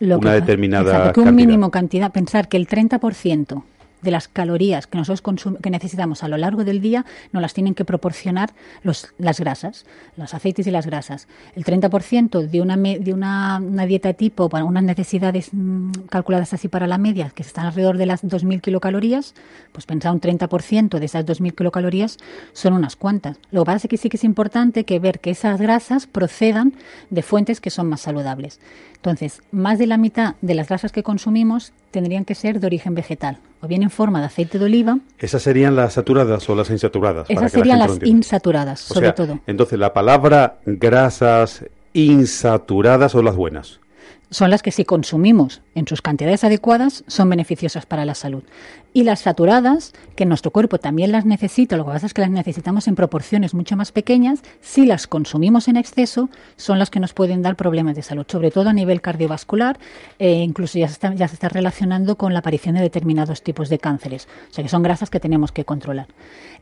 una 0.00 0.32
determinada 0.32 0.90
exacto, 0.90 1.22
que 1.22 1.28
un 1.28 1.34
mínimo 1.34 1.70
cantidad, 1.70 2.12
pensar 2.12 2.48
que 2.48 2.56
el 2.56 2.66
30% 2.66 3.62
de 4.06 4.12
las 4.12 4.28
calorías 4.28 4.86
que 4.86 4.96
nosotros 4.96 5.20
que 5.60 5.68
necesitamos 5.68 6.22
a 6.22 6.28
lo 6.28 6.38
largo 6.38 6.64
del 6.64 6.80
día 6.80 7.04
nos 7.32 7.42
las 7.42 7.52
tienen 7.52 7.74
que 7.74 7.84
proporcionar 7.84 8.54
las 8.82 9.40
grasas, 9.40 9.84
los 10.16 10.32
aceites 10.32 10.66
y 10.66 10.70
las 10.70 10.86
grasas. 10.86 11.28
El 11.54 11.64
30% 11.64 12.46
de 12.46 12.60
una, 12.62 12.76
de 12.76 13.12
una, 13.12 13.60
dieta 13.86 14.14
tipo, 14.14 14.48
para 14.48 14.64
unas 14.64 14.84
necesidades 14.84 15.50
mm, 15.52 15.90
calculadas 16.08 16.54
así 16.54 16.68
para 16.68 16.86
la 16.86 16.98
media, 16.98 17.30
que 17.34 17.42
están 17.42 17.66
alrededor 17.66 17.98
de 17.98 18.06
las 18.06 18.24
2.000 18.24 18.60
kilocalorías, 18.60 19.34
pues 19.72 19.84
pensar 19.86 20.12
un 20.12 20.20
30% 20.20 20.98
de 20.98 21.04
esas 21.04 21.26
2.000 21.26 21.54
kilocalorías 21.54 22.18
son 22.52 22.72
unas 22.72 22.94
cuantas. 22.94 23.38
Lo 23.50 23.62
que 23.62 23.66
pasa 23.66 23.86
es 23.86 23.90
que 23.90 23.96
sí 23.96 24.08
que 24.08 24.16
es 24.16 24.24
importante 24.24 24.84
que 24.84 25.00
ver 25.00 25.18
que 25.18 25.30
esas 25.30 25.60
grasas 25.60 26.06
procedan 26.06 26.74
de 27.10 27.22
fuentes 27.22 27.60
que 27.60 27.70
son 27.70 27.88
más 27.88 28.02
saludables. 28.02 28.60
Entonces, 28.94 29.42
más 29.50 29.78
de 29.78 29.86
la 29.86 29.98
mitad 29.98 30.36
de 30.42 30.54
las 30.54 30.68
grasas 30.68 30.92
que 30.92 31.02
consumimos 31.02 31.72
tendrían 31.96 32.26
que 32.26 32.34
ser 32.34 32.60
de 32.60 32.66
origen 32.66 32.94
vegetal, 32.94 33.38
o 33.62 33.66
bien 33.66 33.82
en 33.82 33.88
forma 33.88 34.20
de 34.20 34.26
aceite 34.26 34.58
de 34.58 34.66
oliva. 34.66 34.98
¿Esas 35.18 35.40
serían 35.40 35.76
las 35.76 35.94
saturadas 35.94 36.46
o 36.50 36.54
las 36.54 36.68
insaturadas? 36.68 37.24
Esas 37.30 37.52
serían 37.52 37.78
las 37.78 37.98
insaturadas, 38.02 38.80
sobre 38.80 39.12
todo. 39.12 39.40
Entonces, 39.46 39.78
la 39.78 39.94
palabra 39.94 40.58
grasas 40.66 41.64
insaturadas 41.94 43.12
son 43.12 43.24
las 43.24 43.34
buenas 43.34 43.80
son 44.30 44.50
las 44.50 44.62
que 44.62 44.72
si 44.72 44.84
consumimos 44.84 45.62
en 45.74 45.86
sus 45.86 46.02
cantidades 46.02 46.44
adecuadas 46.44 47.04
son 47.06 47.30
beneficiosas 47.30 47.86
para 47.86 48.04
la 48.04 48.14
salud. 48.14 48.42
Y 48.92 49.04
las 49.04 49.20
saturadas, 49.20 49.92
que 50.14 50.24
nuestro 50.24 50.50
cuerpo 50.50 50.78
también 50.78 51.12
las 51.12 51.26
necesita, 51.26 51.76
lo 51.76 51.84
que 51.84 51.92
pasa 51.92 52.06
es 52.06 52.14
que 52.14 52.22
las 52.22 52.30
necesitamos 52.30 52.88
en 52.88 52.94
proporciones 52.94 53.52
mucho 53.52 53.76
más 53.76 53.92
pequeñas, 53.92 54.42
si 54.62 54.86
las 54.86 55.06
consumimos 55.06 55.68
en 55.68 55.76
exceso, 55.76 56.30
son 56.56 56.78
las 56.78 56.88
que 56.88 56.98
nos 56.98 57.12
pueden 57.12 57.42
dar 57.42 57.56
problemas 57.56 57.94
de 57.94 58.02
salud, 58.02 58.24
sobre 58.26 58.50
todo 58.50 58.70
a 58.70 58.72
nivel 58.72 59.02
cardiovascular, 59.02 59.78
e 60.18 60.32
incluso 60.32 60.78
ya 60.78 60.88
se, 60.88 60.94
está, 60.94 61.14
ya 61.14 61.28
se 61.28 61.34
está 61.34 61.50
relacionando 61.50 62.16
con 62.16 62.32
la 62.32 62.38
aparición 62.38 62.74
de 62.74 62.80
determinados 62.80 63.42
tipos 63.42 63.68
de 63.68 63.78
cánceres. 63.78 64.28
O 64.50 64.54
sea 64.54 64.64
que 64.64 64.70
son 64.70 64.82
grasas 64.82 65.10
que 65.10 65.20
tenemos 65.20 65.52
que 65.52 65.66
controlar. 65.66 66.06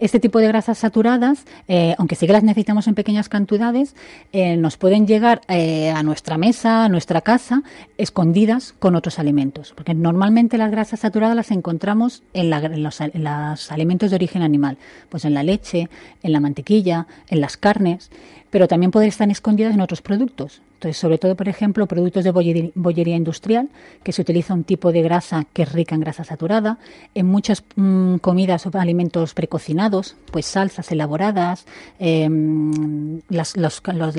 Este 0.01 0.19
tipo 0.19 0.41
de 0.41 0.49
grasas 0.49 0.79
saturadas, 0.79 1.45
eh, 1.69 1.95
aunque 1.99 2.17
sí 2.17 2.27
que 2.27 2.33
las 2.33 2.43
necesitamos 2.43 2.89
en 2.89 2.97
pequeñas 2.97 3.29
cantidades, 3.29 3.95
eh, 4.33 4.57
nos 4.57 4.77
pueden 4.77 5.07
llegar 5.07 5.41
eh, 5.47 5.91
a 5.91 6.03
nuestra 6.03 6.37
mesa, 6.37 6.85
a 6.85 6.89
nuestra 6.89 7.21
casa, 7.21 7.54
escondidas 7.99 8.75
con 8.79 8.97
otros 8.97 9.19
alimentos. 9.19 9.73
Porque 9.77 9.95
normalmente 9.95 10.59
las 10.59 10.71
grasas 10.71 11.01
saturadas 11.01 11.37
las 11.37 11.51
encontramos 11.51 12.23
en, 12.33 12.51
los, 12.51 13.01
en 13.01 13.25
los 13.25 13.73
alimentos 13.73 14.11
de 14.11 14.17
origen 14.17 14.43
animal, 14.43 14.79
pues 15.09 15.25
en 15.25 15.35
la 15.35 15.43
leche, 15.43 15.89
en 16.23 16.33
la 16.33 16.41
mantequilla, 16.41 17.07
en 17.29 17.41
las 17.41 17.57
carnes, 17.57 18.11
pero 18.55 18.69
también 18.69 18.93
pueden 18.93 19.09
estar 19.09 19.29
escondidas 19.29 19.75
en 19.75 19.81
otros 19.81 20.01
productos. 20.01 20.63
Entonces, 20.75 20.97
sobre 20.97 21.19
todo, 21.19 21.35
por 21.35 21.49
ejemplo, 21.49 21.89
productos 21.89 22.23
de 22.23 22.31
bollería, 22.31 23.17
industrial, 23.17 23.69
que 24.05 24.13
se 24.13 24.23
utiliza 24.23 24.55
un 24.55 24.63
tipo 24.63 24.93
de 24.93 25.03
grasa 25.03 25.45
que 25.53 25.63
es 25.63 25.73
rica 25.73 25.97
en 25.97 26.03
grasa 26.03 26.23
saturada, 26.23 26.79
en 27.17 27.27
muchas 27.27 27.65
mm, 27.75 28.19
comidas 28.19 28.65
o 28.65 28.71
alimentos 28.79 29.35
precocinados, 29.35 30.15
pues 30.31 30.47
salsas 30.47 30.93
elaboradas, 30.93 31.67
em, 31.99 33.23
las, 33.29 33.55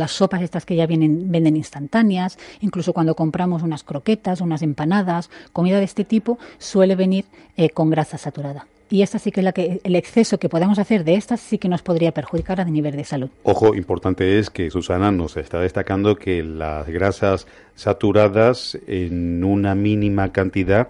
sopas 0.08 0.42
estas 0.42 0.66
que 0.66 0.76
ya 0.76 0.86
vienen, 0.86 1.32
venden 1.32 1.56
instantáneas, 1.56 2.38
incluso 2.60 2.92
cuando 2.92 3.16
compramos 3.16 3.64
unas 3.64 3.84
croquetas, 3.86 4.42
unas 4.42 4.62
empanadas, 4.62 5.30
comida 5.54 5.78
de 5.78 5.86
este 5.86 6.04
tipo, 6.04 6.40
suele 6.58 6.98
venir 6.98 7.24
eh, 7.56 7.70
con 7.70 7.90
grasa 7.90 8.18
saturada 8.18 8.68
y 8.90 9.02
esta 9.02 9.20
sí 9.20 9.32
que 9.32 9.40
es 9.40 9.44
la 9.44 9.52
que 9.52 9.80
el 9.84 9.96
exceso 9.96 10.38
que 10.38 10.50
podemos 10.50 10.80
hacer 10.80 11.04
de 11.04 11.16
estas 11.16 11.40
sí 11.40 11.58
que 11.58 11.68
nos 11.68 11.82
podría 11.82 12.12
perjudicar 12.12 12.62
a 12.62 12.66
nivel 12.66 12.96
de 12.96 13.04
salud. 13.04 13.30
Ojo, 13.44 13.76
importante 13.76 14.40
es 14.40 14.50
que 14.50 14.70
Susana 14.70 15.12
nos 15.12 15.38
está 15.38 15.60
destacando 15.60 16.16
que 16.16 16.44
las 16.44 16.88
grasas 16.88 17.48
saturadas 17.76 18.78
en 18.88 19.44
una 19.44 19.76
mínima 19.76 20.32
cantidad 20.32 20.90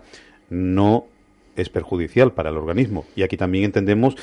no 0.50 1.06
es 1.56 1.70
perjudicial 1.70 2.34
para 2.34 2.50
el 2.50 2.58
organismo. 2.58 3.06
Y 3.16 3.24
aquí 3.24 3.38
también 3.38 3.66
entendemos 3.66 4.16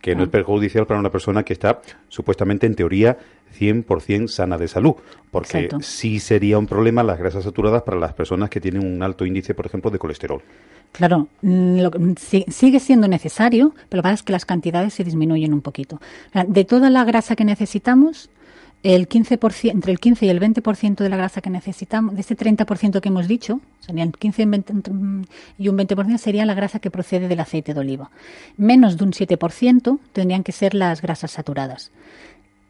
que 0.00 0.14
no 0.16 0.24
es 0.24 0.28
perjudicial 0.28 0.86
para 0.86 0.98
una 0.98 1.10
persona 1.10 1.44
que 1.44 1.52
está 1.52 1.80
supuestamente 2.08 2.66
en 2.66 2.74
teoría 2.74 3.16
100% 3.58 4.28
sana 4.28 4.58
de 4.58 4.66
salud, 4.66 4.94
porque 5.30 5.68
sí 5.80 6.18
sería 6.18 6.58
un 6.58 6.66
problema 6.66 7.02
las 7.02 7.18
grasas 7.18 7.44
saturadas 7.44 7.82
para 7.82 7.98
las 7.98 8.12
personas 8.12 8.50
que 8.50 8.60
tienen 8.60 8.84
un 8.84 9.02
alto 9.02 9.24
índice, 9.24 9.54
por 9.54 9.66
ejemplo, 9.66 9.90
de 9.90 9.98
colesterol. 9.98 10.42
Claro, 10.90 11.28
mm, 11.40 11.86
mm, 11.86 12.14
sigue 12.16 12.80
siendo 12.80 13.08
necesario, 13.08 13.74
pero 13.88 13.98
lo 13.98 14.02
que 14.02 14.06
pasa 14.08 14.14
es 14.14 14.22
que 14.22 14.32
las 14.32 14.44
cantidades 14.44 14.94
se 14.94 15.04
disminuyen 15.04 15.54
un 15.54 15.62
poquito. 15.62 16.00
De 16.46 16.64
toda 16.64 16.90
la 16.90 17.04
grasa 17.04 17.36
que 17.36 17.44
necesitamos, 17.44 18.28
el 18.82 19.08
15%, 19.08 19.70
entre 19.70 19.92
el 19.92 20.00
15 20.00 20.26
y 20.26 20.28
el 20.28 20.40
20% 20.40 20.96
de 20.96 21.08
la 21.08 21.16
grasa 21.16 21.40
que 21.40 21.50
necesitamos, 21.50 22.14
de 22.14 22.20
ese 22.20 22.36
30% 22.36 23.00
que 23.00 23.08
hemos 23.08 23.28
dicho, 23.28 23.60
serían 23.80 24.10
15 24.12 24.42
y 25.58 25.68
un 25.68 25.78
20% 25.78 26.18
sería 26.18 26.44
la 26.44 26.54
grasa 26.54 26.80
que 26.80 26.90
procede 26.90 27.28
del 27.28 27.40
aceite 27.40 27.74
de 27.74 27.80
oliva. 27.80 28.10
Menos 28.56 28.96
de 28.96 29.04
un 29.04 29.12
7% 29.12 29.98
tendrían 30.12 30.42
que 30.42 30.52
ser 30.52 30.74
las 30.74 31.00
grasas 31.00 31.30
saturadas. 31.30 31.92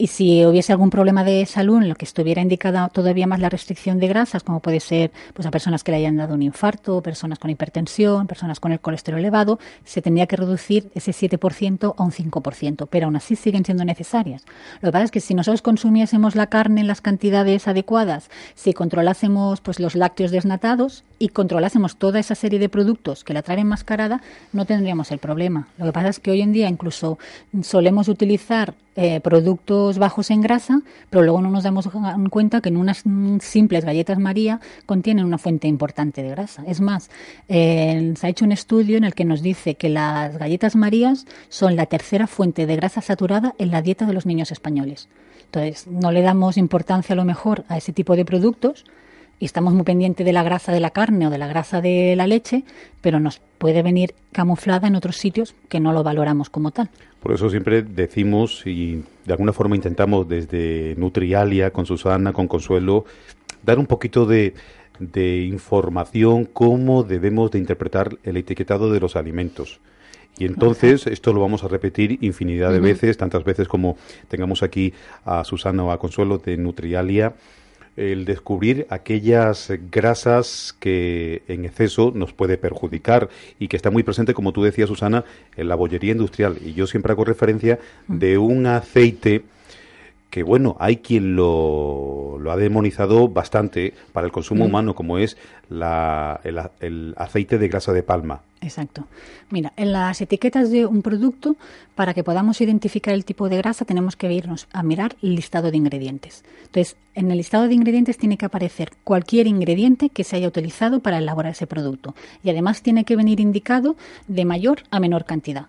Y 0.03 0.09
si 0.09 0.45
hubiese 0.45 0.73
algún 0.73 0.91
problema 0.91 1.23
de 1.23 1.47
salud 1.47 1.81
en 1.81 1.89
lo 1.89 1.95
que 1.95 2.05
estuviera 2.05 2.43
indicada 2.43 2.89
todavía 2.89 3.29
más 3.29 3.39
la 3.39 3.49
restricción 3.49 4.01
de 4.01 4.09
grasas, 4.09 4.43
como 4.43 4.59
puede 4.59 4.81
ser 4.81 5.13
pues, 5.33 5.47
a 5.47 5.53
personas 5.53 5.85
que 5.85 5.93
le 5.93 5.99
hayan 5.99 6.17
dado 6.17 6.35
un 6.35 6.43
infarto, 6.43 7.01
personas 7.03 7.39
con 7.39 7.53
hipertensión, 7.53 8.27
personas 8.27 8.59
con 8.59 8.73
el 8.73 8.81
colesterol 8.81 9.21
elevado, 9.21 9.61
se 9.85 10.03
tendría 10.03 10.27
que 10.27 10.35
reducir 10.35 10.91
ese 10.97 11.13
7% 11.13 11.95
a 11.97 12.03
un 12.03 12.11
5%, 12.11 12.89
pero 12.91 13.07
aún 13.07 13.15
así 13.15 13.37
siguen 13.37 13.65
siendo 13.65 13.85
necesarias. 13.85 14.43
Lo 14.81 14.89
que 14.89 14.93
pasa 14.93 15.05
es 15.05 15.11
que 15.13 15.21
si 15.21 15.35
nosotros 15.35 15.63
consumiésemos 15.63 16.35
la 16.35 16.49
carne 16.49 16.81
en 16.81 16.89
las 16.89 17.01
cantidades 17.01 17.69
adecuadas, 17.69 18.29
si 18.57 18.73
controlásemos 18.73 19.61
pues, 19.61 19.79
los 19.79 19.95
lácteos 19.95 20.33
desnatados, 20.33 21.05
y 21.23 21.29
controlásemos 21.29 21.95
toda 21.95 22.19
esa 22.19 22.35
serie 22.35 22.59
de 22.59 22.69
productos 22.69 23.23
que 23.23 23.33
la 23.33 23.43
traen 23.43 23.61
enmascarada, 23.61 24.21
no 24.53 24.65
tendríamos 24.65 25.13
el 25.13 25.19
problema. 25.19 25.69
Lo 25.79 25.85
que 25.85 25.93
pasa 25.93 26.09
es 26.09 26.19
que 26.19 26.33
hoy 26.33 26.41
en 26.41 26.51
día 26.51 26.69
incluso 26.69 27.17
solemos 27.63 28.09
utilizar 28.09 28.75
eh, 28.97 29.21
productos 29.21 29.99
bajos 29.99 30.33
en 30.33 30.41
grasa, 30.41 30.81
pero 31.11 31.23
luego 31.23 31.41
no 31.41 31.49
nos 31.51 31.63
damos 31.63 31.89
cuenta 32.29 32.61
que 32.61 32.71
en 32.71 32.77
unas 32.77 33.05
simples 33.39 33.85
galletas 33.85 34.19
María 34.19 34.59
contienen 34.85 35.25
una 35.25 35.39
fuente 35.39 35.69
importante 35.69 36.25
de 36.25 36.31
grasa. 36.31 36.65
Es 36.67 36.81
más, 36.81 37.09
eh, 37.49 38.15
se 38.17 38.27
ha 38.27 38.31
hecho 38.31 38.45
un 38.45 38.51
estudio 38.51 38.97
en 38.97 39.05
el 39.05 39.15
que 39.15 39.25
nos 39.25 39.43
dice 39.43 39.77
que 39.77 39.91
las 39.91 40.37
galletas 40.39 40.75
Marías 40.75 41.25
son 41.49 41.77
la 41.77 41.87
tercera 41.87 42.27
fuente 42.27 42.67
de 42.67 42.75
grasa 42.75 43.01
saturada 43.01 43.55
en 43.59 43.71
la 43.71 43.81
dieta 43.81 44.07
de 44.07 44.13
los 44.13 44.27
niños 44.27 44.51
españoles. 44.51 45.09
Entonces, 45.45 45.87
no 45.87 46.11
le 46.11 46.23
damos 46.23 46.57
importancia 46.57 47.13
a 47.13 47.17
lo 47.17 47.25
mejor 47.25 47.65
a 47.69 47.77
ese 47.77 47.93
tipo 47.93 48.17
de 48.17 48.25
productos, 48.25 48.85
y 49.43 49.45
estamos 49.45 49.75
muy 49.75 49.83
pendientes 49.83 50.25
de 50.25 50.33
la 50.33 50.45
grasa 50.45 50.71
de 50.71 50.79
la 50.79 50.91
carne 50.91 51.27
o 51.27 51.31
de 51.31 51.37
la 51.37 51.49
grasa 51.49 51.81
de 51.81 52.15
la 52.15 52.29
leche, 52.29 52.63
pero 53.01 53.19
nos 53.19 53.41
puede 53.59 53.83
venir 53.83 54.15
camuflada 54.31 54.87
en 54.87 54.95
otros 54.95 55.17
sitios 55.17 55.57
que 55.69 55.81
no 55.81 55.93
lo 55.93 56.05
valoramos 56.05 56.49
como 56.49 56.71
tal. 56.71 56.91
Por 57.21 57.33
eso 57.33 57.51
siempre 57.51 57.83
decimos 57.83 58.63
y 58.67 59.03
de 59.25 59.33
alguna 59.33 59.53
forma 59.53 59.75
intentamos 59.75 60.29
desde 60.29 60.95
Nutrialia, 60.97 61.73
con 61.73 61.87
Susana, 61.87 62.33
con 62.33 62.47
Consuelo, 62.47 63.05
dar 63.65 63.81
un 63.81 63.87
poquito 63.87 64.27
de, 64.27 64.55
información 65.11 66.45
cómo 66.45 67.03
debemos 67.03 67.51
de 67.51 67.59
interpretar 67.59 68.17
el 68.23 68.37
etiquetado 68.37 68.93
de 68.93 69.01
los 69.01 69.17
alimentos. 69.17 69.81
Y 70.39 70.45
entonces 70.45 71.09
esto 71.09 71.33
lo 71.33 71.41
vamos 71.41 71.65
a 71.65 71.69
repetir 71.69 72.17
infinidad 72.21 72.71
de 72.71 72.79
veces, 72.79 73.17
tantas 73.17 73.43
veces 73.43 73.67
como 73.67 73.97
tengamos 74.29 74.63
aquí 74.63 74.95
a 75.25 75.43
Susana 75.43 75.83
o 75.83 75.91
a 75.91 75.99
Consuelo 75.99 76.39
de 76.39 76.57
Nutrialia 76.57 77.35
el 77.97 78.25
descubrir 78.25 78.87
aquellas 78.91 79.71
grasas 79.91 80.75
que 80.79 81.43
en 81.49 81.65
exceso 81.65 82.13
nos 82.15 82.33
puede 82.33 82.59
perjudicar 82.59 83.29
y 83.59 83.69
que 83.69 83.77
está 83.77 83.91
muy 83.91 84.03
presente, 84.03 84.35
como 84.35 84.53
tú 84.53 84.63
decías, 84.63 84.89
Susana, 84.89 85.25
en 85.57 85.69
la 85.69 85.75
bollería 85.75 86.13
industrial. 86.13 86.59
Y 86.65 86.73
yo 86.75 86.87
siempre 86.87 87.13
hago 87.13 87.25
referencia 87.25 87.79
de 88.09 88.39
un 88.39 88.67
aceite 88.67 89.45
que 90.33 90.43
bueno, 90.43 90.79
hay 90.81 90.97
quien 90.97 91.37
lo, 91.37 92.39
lo, 92.41 92.53
ha 92.53 92.57
demonizado 92.57 93.29
bastante 93.29 93.93
para 94.15 94.25
el 94.25 94.33
consumo 94.33 94.65
mm. 94.65 94.67
humano, 94.67 94.95
como 94.95 95.19
es 95.19 95.37
la, 95.69 96.41
el, 96.43 97.15
aceite 97.19 97.59
de 97.59 97.69
grasa 97.69 97.93
de 97.93 98.03
palma. 98.03 98.41
Exacto. 98.63 99.05
Mira, 99.51 99.75
en 99.77 99.93
las 99.93 100.23
etiquetas 100.23 100.71
de 100.71 100.87
un 100.87 101.03
producto, 101.03 101.57
para 101.95 102.15
que 102.15 102.25
podamos 102.25 102.63
identificar 102.63 103.13
el 103.13 103.27
tipo 103.27 103.51
de 103.51 103.59
grasa, 103.59 103.85
tenemos 103.85 104.17
que 104.17 104.33
irnos 104.33 104.69
a 104.73 104.83
mirar 104.83 105.17
el 105.23 105.35
listado 105.35 105.71
de 105.71 105.77
ingredientes. 105.77 106.45
Entonces, 106.63 106.97
en 107.15 107.31
el 107.31 107.37
listado 107.37 107.69
de 107.69 107.75
ingredientes 107.75 108.17
tiene 108.17 108.39
que 108.39 108.47
aparecer 108.47 108.91
cualquier 109.05 109.47
ingrediente 109.47 110.09
que 110.09 110.25
se 110.25 110.37
haya 110.37 110.49
utilizado 110.49 111.01
para 111.01 111.19
elaborar 111.19 111.53
ese 111.53 111.67
producto. 111.67 112.15
Y 112.43 112.49
además 112.49 112.81
tiene 112.81 113.05
que 113.05 113.17
venir 113.17 113.39
indicado 113.39 113.97
de 114.29 114.47
mayor 114.47 114.85
a 114.91 114.99
menor 114.99 115.27
cantidad 115.27 115.67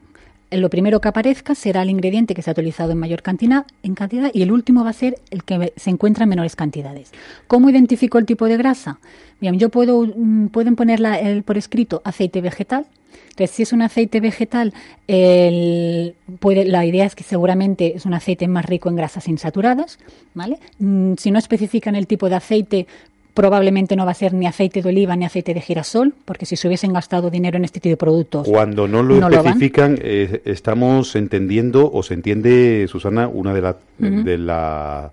lo 0.61 0.69
primero 0.69 1.01
que 1.01 1.07
aparezca 1.07 1.55
será 1.55 1.81
el 1.81 1.89
ingrediente 1.89 2.33
que 2.35 2.41
se 2.41 2.49
ha 2.49 2.53
utilizado 2.53 2.91
en 2.91 2.97
mayor 2.97 3.21
cantidad, 3.21 3.65
en 3.83 3.95
cantidad 3.95 4.31
y 4.33 4.41
el 4.41 4.51
último 4.51 4.83
va 4.83 4.91
a 4.91 4.93
ser 4.93 5.15
el 5.31 5.43
que 5.43 5.73
se 5.75 5.89
encuentra 5.89 6.23
en 6.23 6.29
menores 6.29 6.55
cantidades. 6.55 7.11
¿Cómo 7.47 7.69
identifico 7.69 8.17
el 8.17 8.25
tipo 8.25 8.45
de 8.45 8.57
grasa? 8.57 8.99
Bien, 9.39 9.57
yo 9.59 9.69
puedo 9.69 10.05
mm, 10.05 10.47
pueden 10.47 10.75
ponerla 10.75 11.19
por 11.45 11.57
escrito 11.57 12.01
aceite 12.05 12.41
vegetal. 12.41 12.85
Entonces, 13.29 13.55
si 13.55 13.63
es 13.63 13.73
un 13.73 13.81
aceite 13.81 14.19
vegetal, 14.19 14.73
la 15.07 16.85
idea 16.85 17.05
es 17.05 17.15
que 17.15 17.23
seguramente 17.23 17.95
es 17.95 18.05
un 18.05 18.13
aceite 18.13 18.47
más 18.47 18.65
rico 18.65 18.89
en 18.89 18.95
grasas 18.95 19.27
insaturadas, 19.27 19.97
¿vale? 20.35 20.59
Mm, 20.77 21.13
si 21.17 21.31
no 21.31 21.39
especifican 21.39 21.95
el 21.95 22.05
tipo 22.05 22.29
de 22.29 22.35
aceite, 22.35 22.87
probablemente 23.33 23.95
no 23.95 24.05
va 24.05 24.11
a 24.11 24.15
ser 24.15 24.33
ni 24.33 24.45
aceite 24.45 24.81
de 24.81 24.89
oliva 24.89 25.15
ni 25.15 25.25
aceite 25.25 25.53
de 25.53 25.61
girasol, 25.61 26.13
porque 26.25 26.45
si 26.45 26.55
se 26.55 26.67
hubiesen 26.67 26.93
gastado 26.93 27.29
dinero 27.29 27.57
en 27.57 27.65
este 27.65 27.79
tipo 27.79 27.93
de 27.93 27.97
productos. 27.97 28.47
Cuando 28.47 28.87
no 28.87 29.03
lo 29.03 29.27
especifican, 29.27 29.97
eh, 30.01 30.41
estamos 30.45 31.15
entendiendo, 31.15 31.91
o 31.91 32.03
se 32.03 32.13
entiende, 32.13 32.87
Susana, 32.89 33.27
una 33.27 33.53
de, 33.53 33.61
la, 33.61 33.77
de 33.97 34.37
la 34.37 35.11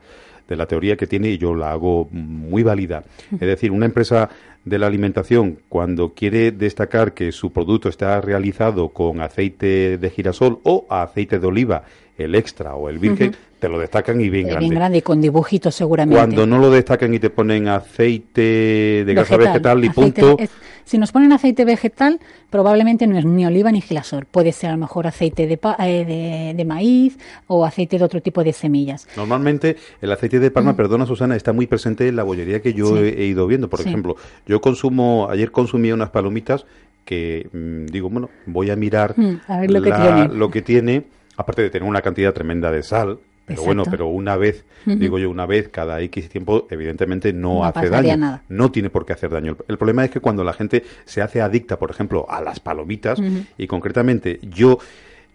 de 0.51 0.57
la 0.57 0.67
teoría 0.67 0.97
que 0.97 1.07
tiene 1.07 1.31
y 1.31 1.39
yo 1.39 1.55
la 1.55 1.71
hago 1.71 2.09
muy 2.11 2.65
válida. 2.65 3.05
Es 3.33 3.41
decir, 3.41 3.71
una 3.71 3.87
empresa 3.87 4.29
de 4.65 4.79
la 4.79 4.89
alimentación, 4.89 5.59
cuando 5.69 6.13
quiere 6.13 6.51
destacar 6.51 7.15
que 7.15 7.33
su 7.33 7.53
producto 7.53 7.89
está 7.89 8.21
realizado 8.21 8.91
con 8.91 9.23
aceite 9.23 9.97
de 9.97 10.11
girasol 10.11 10.59
o 10.65 10.87
aceite 10.91 11.39
de 11.39 11.47
oliva, 11.47 11.85
el 12.25 12.35
extra 12.35 12.75
o 12.75 12.89
el 12.89 12.99
virgen, 12.99 13.35
te 13.59 13.69
lo 13.69 13.79
destacan 13.79 14.21
y 14.21 14.29
bien 14.29 14.47
grande. 14.47 14.61
Bien 14.61 14.75
grande 14.75 15.03
con 15.03 15.21
dibujitos 15.21 15.75
seguramente. 15.75 16.17
Cuando 16.17 16.47
no 16.47 16.59
lo 16.59 16.71
destacan 16.71 17.13
y 17.15 17.19
te 17.19 17.31
ponen 17.31 17.69
aceite 17.69 19.05
de 19.05 19.15
grasa 19.15 19.37
vegetal, 19.37 19.85
y 19.85 19.91
punto. 19.91 20.37
si 20.85 20.99
nos 20.99 21.13
ponen 21.13 21.33
aceite 21.33 21.65
vegetal, 21.65 22.21
probablemente 22.49 23.07
no 23.07 23.19
es 23.19 23.25
ni 23.25 23.45
oliva 23.47 23.71
ni 23.71 23.81
girasol. 23.81 24.25
Puede 24.25 24.53
ser 24.53 24.71
a 24.71 24.73
lo 24.73 24.79
mejor 24.79 25.07
aceite 25.07 25.47
de, 25.47 25.61
eh, 25.81 26.55
de, 26.57 26.65
maíz 26.65 27.19
o 27.47 27.65
aceite 27.65 27.99
de 27.99 28.05
otro 28.05 28.23
tipo 28.23 28.43
de 28.43 28.53
semillas. 28.53 29.07
Normalmente 29.17 29.77
el 30.01 30.11
aceite 30.11 30.41
de 30.41 30.51
palma, 30.51 30.73
mm. 30.73 30.77
perdona 30.77 31.07
Susana, 31.07 31.37
está 31.37 31.53
muy 31.53 31.67
presente 31.67 32.09
en 32.09 32.17
la 32.17 32.23
bollería 32.23 32.63
que 32.63 32.73
yo 32.73 32.97
he, 32.97 33.27
ido 33.27 33.47
viendo. 33.47 33.69
Por 33.69 33.81
ejemplo, 33.81 34.17
yo 34.47 34.61
consumo, 34.61 35.29
ayer 35.31 35.51
consumí 35.53 35.93
unas 35.93 36.11
palomitas 36.11 36.65
que 37.05 37.49
mm, 37.53 37.87
digo, 37.87 38.09
bueno, 38.09 38.31
voy 38.47 38.71
a 38.71 38.77
mirar 38.77 39.15
mm, 39.19 39.41
lo, 39.69 39.83
que 39.83 39.93
tiene. 39.93 40.29
lo 40.29 40.51
que 40.51 40.63
tiene, 40.63 41.05
aparte 41.37 41.63
de 41.63 41.71
tener 41.71 41.89
una 41.89 42.03
cantidad 42.03 42.33
tremenda 42.33 42.71
de 42.71 42.83
sal, 42.83 43.19
pero 43.47 43.65
bueno, 43.65 43.83
pero 43.91 44.07
una 44.07 44.37
vez, 44.37 44.65
digo 44.87 45.19
yo, 45.19 45.29
una 45.29 45.45
vez 45.45 45.69
cada 45.69 46.01
X 46.03 46.29
tiempo, 46.29 46.69
evidentemente 46.71 47.33
no, 47.33 47.65
hace 47.65 47.89
daño. 47.89 48.41
No 48.49 48.71
tiene 48.71 48.91
por 48.91 49.05
qué 49.05 49.13
hacer 49.13 49.31
daño. 49.31 49.57
El 49.67 49.77
problema 49.77 50.05
es 50.05 50.11
que 50.11 50.21
cuando 50.21 50.45
la 50.45 50.53
gente 50.53 50.85
se 51.05 51.21
hace 51.21 51.41
adicta, 51.41 51.77
por 51.77 51.91
ejemplo, 51.91 52.27
a 52.31 52.41
las 52.41 52.61
palomitas, 52.61 53.19
y 53.59 53.67
concretamente 53.67 54.39
yo, 54.43 54.79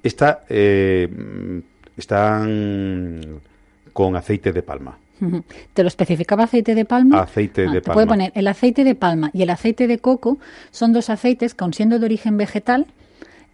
esta, 0.02 0.46
eh, 0.48 1.10
están 1.98 3.42
con 3.92 4.16
aceite 4.16 4.54
de 4.54 4.62
palma. 4.62 4.98
¿Te 5.74 5.84
lo 5.84 5.88
especificaba 5.88 6.44
aceite 6.44 6.76
de 6.76 6.84
palma? 6.84 7.22
Aceite 7.22 7.68
ah, 7.68 7.72
de 7.72 7.82
palma. 7.82 7.94
Puede 7.94 8.08
poner 8.08 8.32
el 8.36 8.48
aceite 8.48 8.84
de 8.84 8.96
palma 8.96 9.32
y 9.34 9.44
el 9.44 9.50
aceite 9.50 9.88
de 9.88 10.00
coco 10.00 10.38
son 10.72 10.92
dos 10.92 11.10
aceites 11.10 11.54
que, 11.54 11.64
aun 11.64 11.74
siendo 11.74 12.00
de 12.00 12.06
origen 12.06 12.36
vegetal, 12.38 12.88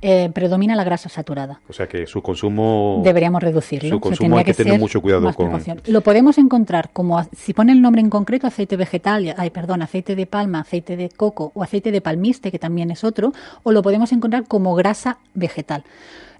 eh, 0.01 0.29
predomina 0.33 0.75
la 0.75 0.83
grasa 0.83 1.09
saturada. 1.09 1.59
O 1.69 1.73
sea 1.73 1.87
que 1.87 2.07
su 2.07 2.21
consumo... 2.21 3.01
Deberíamos 3.03 3.41
reducirlo. 3.41 3.89
Su 3.89 3.99
consumo 3.99 4.37
hay 4.37 4.43
que, 4.43 4.53
tener 4.53 4.79
mucho 4.79 5.01
cuidado 5.01 5.31
con... 5.33 5.61
Lo 5.87 6.01
podemos 6.01 6.37
encontrar 6.37 6.89
como, 6.91 7.23
si 7.37 7.53
pone 7.53 7.71
el 7.71 7.81
nombre 7.81 8.01
en 8.01 8.09
concreto, 8.09 8.47
aceite 8.47 8.77
vegetal, 8.77 9.33
ay, 9.37 9.49
perdón, 9.51 9.81
aceite 9.81 10.15
de 10.15 10.25
palma, 10.25 10.61
aceite 10.61 10.97
de 10.97 11.09
coco 11.09 11.51
o 11.53 11.63
aceite 11.63 11.91
de 11.91 12.01
palmiste, 12.01 12.51
que 12.51 12.59
también 12.59 12.91
es 12.91 13.03
otro, 13.03 13.33
o 13.63 13.71
lo 13.71 13.81
podemos 13.81 14.11
encontrar 14.11 14.47
como 14.47 14.75
grasa 14.75 15.19
vegetal. 15.33 15.83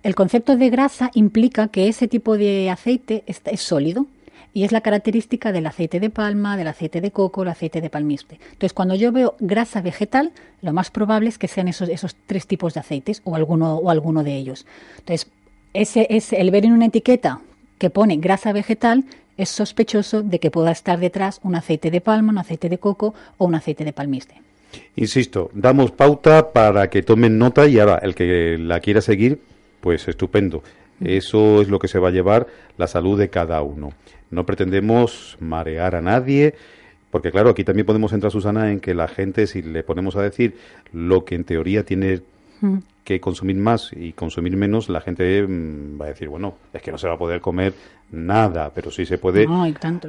El 0.04 0.16
concepto 0.16 0.58
de 0.58 0.70
grasa 0.70 1.12
implica 1.14 1.68
que 1.68 1.88
ese 1.88 2.08
tipo 2.08 2.38
de 2.38 2.72
aceite 2.72 3.24
es 3.28 3.62
sólido, 3.62 4.08
y 4.54 4.64
es 4.64 4.72
la 4.72 4.82
característica 4.82 5.52
del 5.52 5.66
aceite 5.66 6.00
de 6.00 6.10
palma, 6.10 6.58
del 6.58 6.68
aceite 6.68 7.02
de 7.02 7.12
coco, 7.12 7.44
el 7.44 7.50
aceite 7.50 7.82
de 7.82 7.90
palmiste. 7.90 8.40
Entonces, 8.44 8.74
cuando 8.74 8.96
yo 8.96 9.12
veo 9.12 9.36
grasa 9.40 9.82
vegetal, 9.82 10.32
lo 10.62 10.74
más 10.74 10.92
probable 10.92 11.30
es 11.30 11.38
que 11.38 11.48
sean 11.48 11.68
esos, 11.68 11.90
esos 11.90 12.16
tres 12.26 12.48
tipos 12.48 12.74
de 12.74 12.82
aceites 12.82 13.22
o 13.24 13.36
alguno, 13.36 13.76
o 13.76 13.90
alguno 13.90 14.24
de 14.24 14.36
ellos. 14.36 14.66
Entonces, 15.00 15.30
ese 15.74 16.08
es 16.10 16.34
el 16.34 16.52
ver 16.52 16.66
en 16.66 16.74
una 16.74 16.88
etiqueta 16.88 17.40
que 17.78 17.90
pone 17.90 18.18
grasa 18.18 18.52
vegetal 18.52 19.06
es 19.38 19.50
sospechoso 19.50 20.22
de 20.22 20.40
que 20.40 20.52
pueda 20.52 20.72
estar 20.72 21.00
detrás 21.00 21.40
un 21.44 21.56
aceite 21.56 21.90
de 21.90 22.02
palma, 22.02 22.32
un 22.32 22.38
aceite 22.38 22.70
de 22.70 22.78
coco 22.78 23.16
o 23.38 23.46
un 23.46 23.56
aceite 23.56 23.84
de 23.84 23.94
palmiste. 23.94 24.36
Insisto, 24.96 25.50
damos 25.54 25.92
pauta 25.92 26.52
para 26.52 26.90
que 26.90 27.02
tomen 27.02 27.38
nota 27.38 27.68
y 27.68 27.80
ahora 27.80 28.00
el 28.04 28.14
que 28.14 28.58
la 28.60 28.80
quiera 28.80 29.02
seguir, 29.02 29.42
pues 29.80 30.08
estupendo. 30.08 30.64
Eso 31.04 31.62
es 31.62 31.70
lo 31.70 31.80
que 31.80 31.88
se 31.88 31.98
va 31.98 32.10
a 32.10 32.12
llevar 32.12 32.48
la 32.78 32.88
salud 32.88 33.18
de 33.18 33.30
cada 33.30 33.62
uno. 33.64 33.94
No 34.32 34.46
pretendemos 34.46 35.38
marear 35.40 35.96
a 35.96 36.02
nadie, 36.02 36.56
porque 37.12 37.32
claro, 37.32 37.50
aquí 37.50 37.64
también 37.64 37.86
podemos 37.86 38.14
entrar, 38.14 38.32
Susana, 38.32 38.72
en 38.72 38.80
que 38.80 38.96
la 38.96 39.08
gente, 39.08 39.46
si 39.46 39.62
le 39.62 39.84
ponemos 39.84 40.16
a 40.16 40.22
decir 40.22 40.56
lo 40.94 41.26
que 41.26 41.36
en 41.36 41.44
teoría 41.44 41.84
tiene 41.84 42.22
mm. 42.62 42.78
que 43.04 43.20
consumir 43.20 43.58
más 43.58 43.92
y 43.94 44.14
consumir 44.14 44.56
menos, 44.56 44.90
la 44.90 45.02
gente 45.02 45.46
mm, 45.46 46.00
va 46.00 46.06
a 46.06 46.10
decir, 46.10 46.30
bueno, 46.30 46.56
es 46.74 46.82
que 46.82 46.92
no 46.92 46.98
se 46.98 47.08
va 47.08 47.16
a 47.16 47.18
poder 47.18 47.42
comer 47.42 47.74
nada, 48.12 48.72
pero 48.74 48.92
sí 48.92 49.06
se 49.06 49.18
puede, 49.18 49.48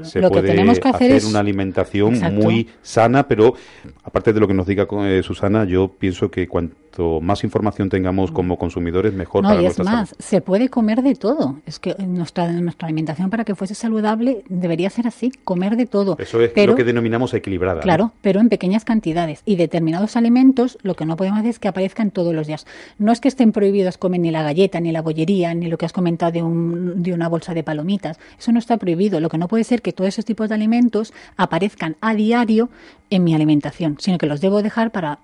se 0.03 0.21
lo 0.21 0.29
puede 0.29 0.43
que 0.43 0.49
tenemos 0.49 0.81
que 0.81 0.89
hacer, 0.89 1.11
es... 1.13 1.25
una 1.25 1.41
alimentación 1.41 2.19
muy 2.35 2.69
sana, 2.83 3.29
pero 3.29 3.55
aparte 4.03 4.33
de 4.33 4.41
lo 4.41 4.49
que 4.49 4.55
nos 4.55 4.67
diga 4.67 4.87
eh, 5.05 5.23
Susana, 5.23 5.65
yo 5.65 5.89
pienso 5.89 6.31
que 6.31 6.49
cuanto 6.49 7.21
más 7.21 7.45
información 7.45 7.89
tengamos 7.89 8.31
mm. 8.31 8.35
como 8.35 8.59
consumidores, 8.59 9.15
mejor 9.15 9.45
no, 9.45 9.61
y 9.61 9.67
es 9.67 9.79
más, 9.79 10.15
se 10.19 10.41
puede 10.41 10.69
comer 10.69 11.03
de 11.03 11.15
todo. 11.15 11.61
Es 11.65 11.79
que 11.79 11.95
nuestra, 12.07 12.51
nuestra 12.53 12.87
alimentación 12.87 13.31
para 13.31 13.45
que 13.45 13.55
fuese 13.55 13.75
saludable 13.75 14.45
debería 14.49 14.91
ser 14.91 15.07
así, 15.07 15.31
comer 15.45 15.77
de 15.77 15.87
todo. 15.87 16.17
Eso 16.19 16.41
es 16.41 16.53
lo 16.67 16.75
que 16.75 16.85
denominamos 16.85 17.33
equilibrada. 17.35 17.81
Claro, 17.81 18.13
pero 18.21 18.41
en 18.41 18.49
pequeñas 18.49 18.85
cantidades. 18.85 19.43
Y 19.47 19.57
determinados 19.57 20.17
alimentos, 20.17 20.79
lo 20.83 20.95
que 20.95 21.07
no 21.07 21.17
podemos 21.17 21.39
hacer 21.39 21.51
es 21.51 21.59
que 21.59 21.69
aparezcan 21.69 22.11
todos 22.11 22.35
los 22.35 22.47
días. 22.47 22.67
no 22.99 23.13
es 23.13 23.21
que 23.21 23.29
estén 23.29 23.53
prohibidos 23.53 23.97
comer 23.97 24.21
ni 24.21 24.31
la 24.31 24.43
galleta, 24.43 24.81
ni 24.81 24.93
la 24.93 25.03
bollería, 25.03 25.55
ni 25.55 25.69
lo 25.69 25.79
que 25.79 25.87
has 25.87 25.93
comentado 25.93 26.33
de, 26.33 26.43
un, 26.43 27.03
de 27.03 27.13
una 27.13 27.29
bolsa 27.29 27.55
de 27.55 27.63
palomitas. 27.63 27.92
Eso 28.39 28.53
no 28.53 28.59
está 28.59 28.77
prohibido. 28.77 29.21
Lo 29.21 29.29
que 29.29 29.39
no 29.39 29.49
puede 29.49 29.65
ser 29.65 29.83
que 29.83 29.93
todos 29.93 30.09
esos 30.09 30.25
tipos 30.25 30.49
de 30.49 30.55
alimentos 30.55 31.13
aparezcan 31.37 31.97
a 32.01 32.15
diario 32.15 32.71
en 33.11 33.25
mi 33.25 33.35
alimentación, 33.35 33.97
sino 33.99 34.19
que 34.19 34.27
los 34.27 34.41
debo 34.41 34.63
dejar 34.63 34.91
para 34.91 35.19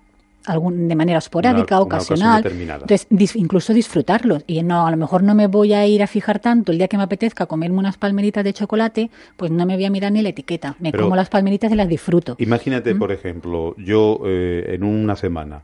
algún, 0.47 0.89
de 0.89 0.95
manera 0.95 1.19
esporádica, 1.19 1.81
ocasional. 1.81 2.45
Entonces, 2.47 3.07
incluso 3.37 3.73
disfrutarlos. 3.73 4.45
Y 4.47 4.63
no, 4.63 4.87
a 4.87 4.91
lo 4.91 4.97
mejor 4.97 5.23
no 5.23 5.35
me 5.35 5.47
voy 5.47 5.73
a 5.75 5.87
ir 5.87 6.03
a 6.03 6.07
fijar 6.07 6.39
tanto 6.39 6.73
el 6.73 6.79
día 6.79 6.89
que 6.89 6.97
me 6.97 7.03
apetezca 7.03 7.47
comerme 7.47 7.79
unas 7.79 7.97
palmeritas 7.99 8.45
de 8.45 8.53
chocolate, 8.53 9.11
pues 9.37 9.51
no 9.51 9.67
me 9.67 9.75
voy 9.75 9.85
a 9.85 9.91
mirar 9.91 10.13
ni 10.13 10.23
la 10.23 10.31
etiqueta. 10.31 10.77
Me 10.81 10.93
como 10.93 11.17
las 11.17 11.29
palmeritas 11.29 11.71
y 11.73 11.75
las 11.75 11.89
disfruto. 11.89 12.37
Imagínate, 12.39 12.95
¿Mm? 12.95 12.99
por 12.99 13.13
ejemplo, 13.13 13.75
yo 13.77 14.21
eh, 14.25 14.75
en 14.75 14.85
una 14.85 15.17
semana 15.17 15.63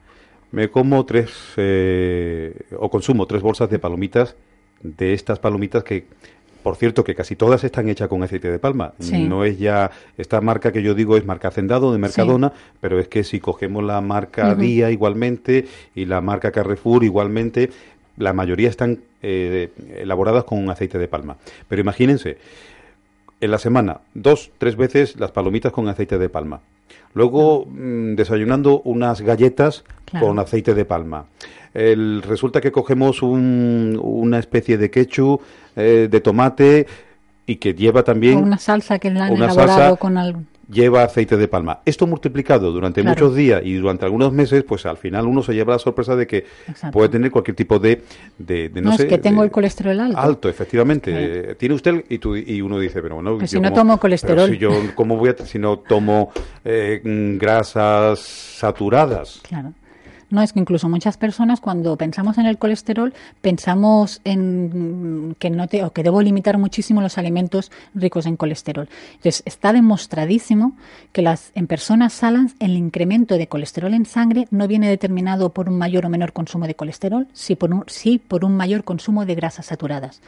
me 0.52 0.70
como 0.70 1.04
tres 1.04 1.30
eh, 1.56 2.54
o 2.78 2.88
consumo 2.88 3.26
tres 3.26 3.42
bolsas 3.42 3.68
de 3.70 3.78
palomitas 3.78 4.36
de 4.82 5.14
estas 5.14 5.38
palomitas 5.38 5.82
que 5.82 6.06
por 6.64 6.76
cierto, 6.76 7.04
que 7.04 7.14
casi 7.14 7.36
todas 7.36 7.62
están 7.62 7.90
hechas 7.90 8.08
con 8.08 8.22
aceite 8.22 8.50
de 8.50 8.58
palma. 8.58 8.94
No 9.12 9.44
es 9.44 9.58
ya, 9.58 9.90
esta 10.16 10.40
marca 10.40 10.72
que 10.72 10.82
yo 10.82 10.94
digo 10.94 11.18
es 11.18 11.26
marca 11.26 11.48
Hacendado 11.48 11.92
de 11.92 11.98
Mercadona, 11.98 12.54
pero 12.80 12.98
es 12.98 13.06
que 13.06 13.22
si 13.22 13.38
cogemos 13.38 13.84
la 13.84 14.00
marca 14.00 14.54
Día 14.54 14.90
igualmente 14.90 15.66
y 15.94 16.06
la 16.06 16.22
marca 16.22 16.52
Carrefour 16.52 17.04
igualmente, 17.04 17.68
la 18.16 18.32
mayoría 18.32 18.70
están 18.70 19.00
eh, 19.20 19.72
elaboradas 19.94 20.44
con 20.44 20.70
aceite 20.70 20.98
de 20.98 21.06
palma. 21.06 21.36
Pero 21.68 21.82
imagínense, 21.82 22.38
en 23.42 23.50
la 23.50 23.58
semana, 23.58 24.00
dos, 24.14 24.50
tres 24.56 24.74
veces 24.76 25.20
las 25.20 25.32
palomitas 25.32 25.70
con 25.70 25.86
aceite 25.88 26.16
de 26.16 26.30
palma. 26.30 26.62
Luego, 27.12 27.66
mm, 27.66 28.14
desayunando 28.14 28.80
unas 28.86 29.20
galletas 29.20 29.84
con 30.18 30.38
aceite 30.38 30.72
de 30.72 30.86
palma. 30.86 31.26
El, 31.74 32.22
resulta 32.22 32.60
que 32.60 32.72
cogemos 32.72 33.22
un, 33.22 33.98
una 34.00 34.38
especie 34.38 34.78
de 34.78 34.90
ketchup 34.90 35.42
eh, 35.76 36.08
de 36.10 36.20
tomate 36.20 36.86
y 37.46 37.56
que 37.56 37.74
lleva 37.74 38.02
también... 38.02 38.38
una 38.38 38.58
salsa 38.58 38.98
que 38.98 39.10
la 39.10 39.26
han 39.26 39.34
elaborado 39.34 39.96
con 39.96 40.16
algo 40.16 40.42
lleva 40.68 41.02
aceite 41.02 41.36
de 41.36 41.48
palma. 41.48 41.80
Esto 41.84 42.06
multiplicado 42.06 42.72
durante 42.72 43.02
muchos 43.02 43.34
días 43.34 43.62
y 43.64 43.74
durante 43.74 44.04
algunos 44.04 44.32
meses, 44.32 44.64
pues 44.64 44.86
al 44.86 44.96
final 44.96 45.26
uno 45.26 45.42
se 45.42 45.52
lleva 45.52 45.74
la 45.74 45.78
sorpresa 45.78 46.16
de 46.16 46.26
que 46.26 46.44
puede 46.92 47.08
tener 47.08 47.30
cualquier 47.30 47.56
tipo 47.56 47.78
de, 47.78 48.02
de, 48.38 48.70
no, 48.82 48.96
sé, 48.96 49.04
es 49.04 49.08
que 49.08 49.18
tengo 49.18 49.42
el 49.42 49.50
colesterol 49.50 49.98
alto. 49.98 50.18
Alto, 50.18 50.48
efectivamente. 50.48 51.54
Tiene 51.56 51.74
usted 51.74 52.04
y, 52.08 52.18
tú, 52.18 52.36
y 52.36 52.60
uno 52.60 52.78
dice, 52.78 53.02
pero 53.02 53.16
bueno, 53.16 53.38
pues 53.38 53.50
si 53.50 53.60
no 53.60 53.72
tomo 53.72 53.98
colesterol. 53.98 54.50
Si 54.50 54.58
yo, 54.58 54.70
¿cómo 54.94 55.16
voy 55.16 55.30
a, 55.30 55.44
si 55.44 55.58
no 55.58 55.78
tomo 55.78 56.32
eh, 56.64 57.00
grasas 57.38 58.18
saturadas? 58.20 59.40
Claro. 59.42 59.72
No, 60.34 60.42
es 60.42 60.52
que 60.52 60.58
incluso 60.58 60.88
muchas 60.88 61.16
personas 61.16 61.60
cuando 61.60 61.96
pensamos 61.96 62.38
en 62.38 62.46
el 62.46 62.58
colesterol 62.58 63.14
pensamos 63.40 64.20
en 64.24 65.36
que 65.38 65.48
no 65.48 65.68
te, 65.68 65.84
o 65.84 65.92
que 65.92 66.02
debo 66.02 66.20
limitar 66.22 66.58
muchísimo 66.58 67.00
los 67.00 67.18
alimentos 67.18 67.70
ricos 67.94 68.26
en 68.26 68.36
colesterol. 68.36 68.88
Entonces, 69.12 69.44
está 69.46 69.72
demostradísimo 69.72 70.76
que 71.12 71.22
las 71.22 71.52
en 71.54 71.68
personas 71.68 72.14
sanas 72.14 72.56
el 72.58 72.76
incremento 72.76 73.38
de 73.38 73.46
colesterol 73.46 73.94
en 73.94 74.06
sangre 74.06 74.48
no 74.50 74.66
viene 74.66 74.88
determinado 74.88 75.50
por 75.50 75.68
un 75.68 75.78
mayor 75.78 76.04
o 76.04 76.08
menor 76.08 76.32
consumo 76.32 76.66
de 76.66 76.74
colesterol, 76.74 77.28
sí 77.32 77.54
por 77.54 77.72
un, 77.72 77.84
sí 77.86 78.18
por 78.18 78.44
un 78.44 78.56
mayor 78.56 78.82
consumo 78.82 79.24
de 79.26 79.36
grasas 79.36 79.66
saturadas 79.66 80.20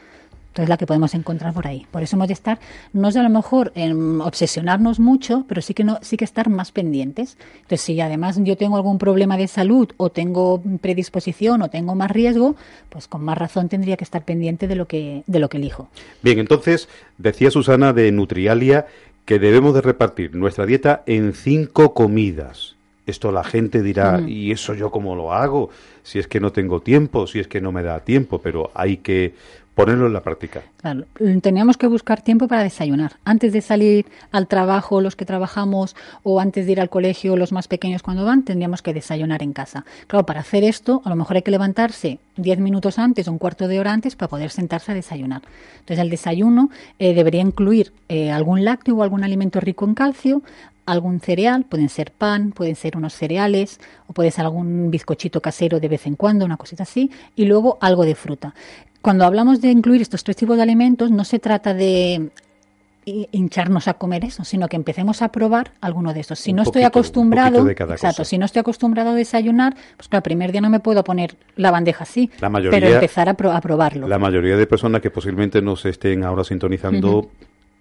es 0.63 0.69
la 0.69 0.77
que 0.77 0.85
podemos 0.85 1.13
encontrar 1.13 1.53
por 1.53 1.67
ahí. 1.67 1.85
Por 1.91 2.03
eso 2.03 2.15
hemos 2.15 2.27
de 2.27 2.33
estar, 2.33 2.59
no 2.93 3.07
es 3.09 3.15
a 3.15 3.23
lo 3.23 3.29
mejor 3.29 3.71
en 3.75 4.21
obsesionarnos 4.21 4.99
mucho, 4.99 5.45
pero 5.47 5.61
sí 5.61 5.73
que 5.73 5.83
no, 5.83 5.99
sí 6.01 6.17
que 6.17 6.25
estar 6.25 6.49
más 6.49 6.71
pendientes. 6.71 7.37
Entonces, 7.55 7.81
si 7.81 7.99
además 8.01 8.39
yo 8.43 8.57
tengo 8.57 8.75
algún 8.75 8.97
problema 8.97 9.37
de 9.37 9.47
salud 9.47 9.89
o 9.97 10.09
tengo 10.09 10.61
predisposición 10.81 11.61
o 11.61 11.69
tengo 11.69 11.95
más 11.95 12.11
riesgo, 12.11 12.55
pues 12.89 13.07
con 13.07 13.23
más 13.23 13.37
razón 13.37 13.69
tendría 13.69 13.97
que 13.97 14.03
estar 14.03 14.23
pendiente 14.23 14.67
de 14.67 14.75
lo 14.75 14.87
que, 14.87 15.23
de 15.27 15.39
lo 15.39 15.49
que 15.49 15.57
elijo. 15.57 15.89
Bien, 16.21 16.39
entonces, 16.39 16.89
decía 17.17 17.51
Susana 17.51 17.93
de 17.93 18.11
Nutrialia 18.11 18.87
que 19.25 19.39
debemos 19.39 19.73
de 19.73 19.81
repartir 19.81 20.35
nuestra 20.35 20.65
dieta 20.65 21.03
en 21.05 21.33
cinco 21.33 21.93
comidas. 21.93 22.77
Esto 23.05 23.31
la 23.31 23.43
gente 23.43 23.81
dirá, 23.81 24.21
¿y 24.25 24.51
eso 24.51 24.73
yo 24.73 24.89
cómo 24.89 25.15
lo 25.15 25.33
hago? 25.33 25.69
Si 26.03 26.19
es 26.19 26.27
que 26.27 26.39
no 26.39 26.51
tengo 26.51 26.81
tiempo, 26.81 27.27
si 27.27 27.39
es 27.39 27.47
que 27.47 27.61
no 27.61 27.71
me 27.71 27.83
da 27.83 28.01
tiempo, 28.01 28.39
pero 28.39 28.71
hay 28.73 28.97
que 28.97 29.33
ponerlo 29.77 30.07
en 30.07 30.13
la 30.13 30.23
práctica. 30.23 30.63
Claro, 30.77 31.05
teníamos 31.43 31.77
que 31.77 31.85
buscar 31.85 32.23
tiempo 32.23 32.47
para 32.47 32.63
desayunar. 32.63 33.17
Antes 33.23 33.53
de 33.53 33.61
salir 33.61 34.07
al 34.31 34.47
trabajo, 34.47 35.01
los 35.01 35.15
que 35.15 35.23
trabajamos, 35.23 35.95
o 36.23 36.39
antes 36.39 36.65
de 36.65 36.71
ir 36.71 36.81
al 36.81 36.89
colegio, 36.89 37.37
los 37.37 37.51
más 37.51 37.67
pequeños 37.67 38.01
cuando 38.01 38.25
van, 38.25 38.43
tendríamos 38.43 38.81
que 38.81 38.91
desayunar 38.91 39.43
en 39.43 39.53
casa. 39.53 39.85
Claro, 40.07 40.25
para 40.25 40.39
hacer 40.39 40.63
esto, 40.63 41.03
a 41.05 41.09
lo 41.09 41.15
mejor 41.15 41.35
hay 41.35 41.43
que 41.43 41.51
levantarse 41.51 42.17
diez 42.37 42.57
minutos 42.57 42.97
antes 42.97 43.27
o 43.27 43.31
un 43.31 43.37
cuarto 43.37 43.67
de 43.67 43.79
hora 43.79 43.93
antes 43.93 44.15
para 44.15 44.29
poder 44.29 44.49
sentarse 44.49 44.93
a 44.93 44.95
desayunar. 44.95 45.43
Entonces, 45.81 45.99
el 45.99 46.09
desayuno 46.09 46.71
eh, 46.97 47.13
debería 47.13 47.41
incluir 47.41 47.93
eh, 48.09 48.31
algún 48.31 48.65
lácteo 48.65 48.95
o 48.95 49.03
algún 49.03 49.23
alimento 49.23 49.59
rico 49.59 49.85
en 49.85 49.93
calcio, 49.93 50.41
algún 50.87 51.19
cereal, 51.19 51.65
pueden 51.65 51.89
ser 51.89 52.11
pan, 52.11 52.53
pueden 52.53 52.75
ser 52.75 52.97
unos 52.97 53.13
cereales 53.13 53.79
o 54.07 54.13
puede 54.13 54.31
ser 54.31 54.45
algún 54.45 54.89
bizcochito 54.89 55.41
casero 55.41 55.79
de 55.79 55.89
vez 55.89 56.07
en 56.07 56.15
cuando, 56.15 56.45
una 56.45 56.55
cosita 56.55 56.83
así, 56.83 57.11
y 57.35 57.45
luego 57.45 57.77
algo 57.81 58.05
de 58.05 58.15
fruta. 58.15 58.55
Cuando 59.01 59.25
hablamos 59.25 59.61
de 59.61 59.71
incluir 59.71 60.01
estos 60.01 60.23
tres 60.23 60.35
tipos 60.35 60.57
de 60.57 60.63
alimentos, 60.63 61.11
no 61.11 61.23
se 61.23 61.39
trata 61.39 61.73
de 61.73 62.29
hincharnos 63.31 63.87
a 63.87 63.93
comer 63.93 64.25
eso, 64.25 64.43
sino 64.43 64.67
que 64.67 64.75
empecemos 64.75 65.21
a 65.21 65.29
probar 65.29 65.71
alguno 65.79 66.13
de 66.13 66.19
estos. 66.19 66.39
Si 66.39 66.51
no 66.51 66.63
estoy 66.63 66.83
acostumbrado, 66.83 67.67
exacto, 67.69 68.25
si 68.25 68.37
no 68.37 68.45
estoy 68.45 68.59
acostumbrado 68.59 69.11
a 69.11 69.13
desayunar, 69.13 69.75
pues 69.95 70.09
claro, 70.09 70.19
el 70.19 70.23
primer 70.23 70.51
día 70.51 70.61
no 70.61 70.69
me 70.69 70.79
puedo 70.79 71.03
poner 71.03 71.37
la 71.55 71.71
bandeja 71.71 72.03
así, 72.03 72.29
pero 72.39 72.87
empezar 72.87 73.29
a, 73.29 73.33
probarlo. 73.35 74.07
La 74.07 74.19
mayoría 74.19 74.57
de 74.57 74.67
personas 74.67 75.01
que 75.01 75.09
posiblemente 75.09 75.61
nos 75.61 75.85
estén 75.85 76.23
ahora 76.23 76.43
sintonizando 76.43 77.29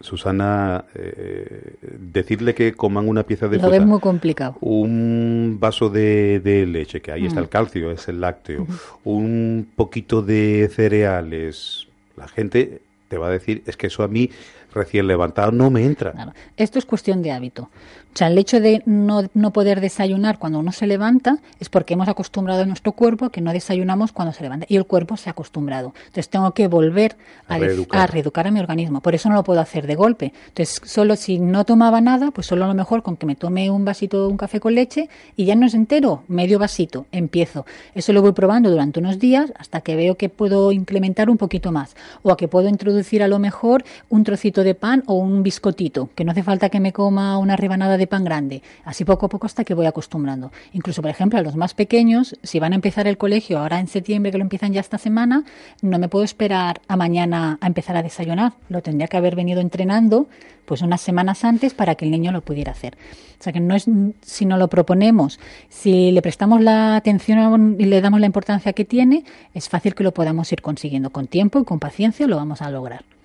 Susana, 0.01 0.85
eh, 0.95 1.75
decirle 1.99 2.55
que 2.55 2.75
coman 2.75 3.09
una 3.09 3.23
pieza 3.23 3.49
de 3.49 3.59
fruta. 3.59 3.81
muy 3.81 4.01
complicado. 4.01 4.57
Un 4.61 5.57
vaso 5.59 5.89
de, 5.89 6.41
leche, 6.69 7.01
que 7.01 7.13
ahí 7.13 7.27
está 7.27 7.41
el 7.41 7.47
mm. 7.47 7.51
calcio, 7.51 7.91
es 7.91 8.09
el 8.09 8.21
lácteo. 8.21 8.67
Un 9.05 9.69
poquito 9.75 10.23
de 10.23 10.71
cereales. 10.73 11.89
La 12.17 12.29
gente 12.29 12.83
te 13.09 13.19
va 13.19 13.29
a 13.29 13.31
decir, 13.31 13.63
es 13.67 13.77
que 13.77 13.87
eso 13.87 14.03
a 14.03 14.09
mí 14.09 14.31
recién 14.73 15.07
levantado 15.07 15.53
no 15.53 15.71
me 15.71 15.85
entra. 15.85 16.35
Esto 16.57 16.79
es 16.79 16.85
cuestión 16.85 17.23
de 17.23 17.33
hábito. 17.33 17.71
O 18.17 18.19
sea, 18.19 18.29
el 18.29 18.39
hecho 18.39 18.61
de 18.61 18.83
no, 18.87 19.29
no, 19.35 19.53
poder 19.53 19.83
desayunar 19.83 20.39
cuando 20.39 20.59
uno 20.59 20.73
se 20.73 20.87
levanta 20.87 21.37
es 21.61 21.69
porque 21.69 21.93
hemos 21.93 22.09
acostumbrado 22.09 22.63
a 22.63 22.65
nuestro 22.65 22.93
cuerpo 22.93 23.27
a 23.27 23.31
que 23.31 23.43
no 23.43 23.53
desayunamos 23.53 24.13
cuando 24.13 24.33
se 24.33 24.43
levanta. 24.43 24.65
Y 24.71 24.77
el 24.77 24.87
cuerpo 24.87 25.19
se 25.19 25.29
ha 25.29 25.33
acostumbrado. 25.33 25.93
Entonces 25.99 26.31
tengo 26.31 26.51
que 26.53 26.67
volver 26.67 27.15
a, 27.47 27.59
reeducar. 27.59 28.47
a, 28.47 28.51
mi 28.51 28.59
organismo. 28.59 29.03
Por 29.03 29.15
eso 29.15 29.29
no 29.29 29.35
lo 29.35 29.45
puedo 29.45 29.61
hacer 29.61 29.87
de 29.87 29.97
golpe. 29.97 30.33
Entonces, 30.49 30.81
solo 30.87 31.15
si 31.15 31.39
no 31.39 31.67
tomaba 31.67 32.01
nada, 32.01 32.31
pues 32.31 32.47
solo 32.47 32.65
a 32.65 32.69
lo 32.69 32.73
mejor 32.73 33.03
con 33.03 33.19
que 33.19 33.27
me 33.27 33.35
tome 33.35 33.69
un 33.69 33.85
vasito, 33.85 34.27
un 34.31 34.39
café 34.39 34.61
con 34.61 34.75
leche 34.75 35.11
y 35.37 35.45
ya 35.45 35.55
no 35.55 35.67
es 35.67 35.75
entero, 35.75 36.23
medio 36.27 36.59
vasito, 36.59 37.05
empiezo. 37.13 37.67
Eso 37.95 38.15
lo 38.15 38.23
voy 38.23 38.33
probando 38.33 38.71
durante 38.71 38.99
unos 38.99 39.19
días 39.19 39.53
hasta 39.59 39.83
que 39.83 39.95
veo 39.95 40.15
que 40.15 40.31
puedo 40.31 40.73
incrementar 40.73 41.29
un 41.29 41.37
poquito 41.37 41.71
más. 41.71 41.95
O 42.23 42.33
a 42.33 42.39
que 42.39 42.49
puedo 42.49 42.71
introducir 42.71 43.23
a 43.23 43.29
lo 43.29 43.39
mejor 43.39 43.85
un 44.09 44.25
trocito 44.25 44.65
de 44.65 44.75
pan 44.75 45.03
o 45.05 45.17
un 45.17 45.43
biscotito, 45.43 46.09
que 46.15 46.25
no 46.25 46.33
hace 46.33 46.43
falta 46.43 46.71
que 46.71 46.81
me 46.81 46.95
coma 46.95 47.37
una 47.37 47.57
rebanada 47.57 47.99
de 47.99 48.06
pan 48.07 48.25
grande. 48.25 48.63
Así 48.85 49.05
poco 49.05 49.27
a 49.27 49.29
poco 49.29 49.47
hasta 49.47 49.65
que 49.65 49.75
voy 49.75 49.87
acostumbrando. 49.87 50.53
Incluso, 50.73 51.03
por 51.03 51.11
ejemplo, 51.11 51.39
a 51.39 51.43
los 51.43 51.57
más 51.57 51.75
pequeños, 51.75 52.37
si 52.43 52.61
van 52.61 52.73
a 52.73 52.77
empezar 52.77 53.07
el 53.07 53.19
colegio 53.19 53.59
ahora 53.59 53.81
en 53.81 53.89
septiembre, 53.89 54.33
que 54.33 54.39
lo 54.39 54.45
empiezan 54.45 54.73
ya 54.73 54.81
esta 54.81 54.99
semana, 54.99 55.45
no 55.83 55.99
me 55.99 56.09
puedo 56.09 56.25
esperar 56.25 56.81
a 56.89 56.97
mañana 56.97 57.59
a 57.61 57.67
empezar 57.67 57.97
a 57.97 58.03
desayunar. 58.03 58.55
Lo 58.69 58.83
tendría 58.83 59.09
que 59.09 59.17
haber 59.17 59.37
venido 59.37 59.61
entrenando 59.61 60.29
pues 60.67 60.83
unas 60.83 61.01
semanas 61.01 61.45
antes 61.45 61.75
para 61.75 61.95
que 61.95 62.05
el 62.05 62.11
niño 62.11 62.33
lo 62.33 62.43
pudiera 62.43 62.73
hacer. 62.73 62.97
O 63.39 63.43
sea 63.43 63.53
que 63.53 63.61
no 63.61 63.75
es 63.75 63.87
si 64.23 64.45
no 64.45 64.57
lo 64.57 64.69
proponemos, 64.69 65.39
si 65.69 66.11
le 66.11 66.23
prestamos 66.23 66.61
la 66.61 66.97
atención 66.97 67.77
y 67.79 67.85
le 67.85 68.01
damos 68.01 68.21
la 68.21 68.27
importancia 68.27 68.73
que 68.73 68.85
tiene, 68.85 69.25
es 69.55 69.69
fácil 69.69 69.95
que 69.95 70.05
lo 70.05 70.13
podamos 70.13 70.51
ir 70.53 70.63
consiguiendo 70.63 71.11
con 71.11 71.27
tiempo 71.27 71.61
y 71.61 71.65
con 71.65 71.79
paciencia 71.79 72.27
lo 72.27 72.37
vamos 72.37 72.63
a 72.63 72.71
lograr. 72.71 73.16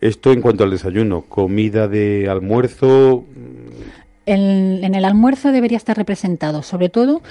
Esto 0.00 0.32
en 0.32 0.40
cuanto 0.40 0.64
al 0.64 0.70
desayuno, 0.70 1.22
comida 1.22 1.88
de 1.88 2.28
almuerzo. 2.28 3.24
en 4.26 4.94
el 4.94 5.04
almuerzo 5.04 5.52
debería 5.52 5.76
estar 5.76 5.96
representado, 5.96 6.62
sobre 6.62 6.88
todo 6.88 7.22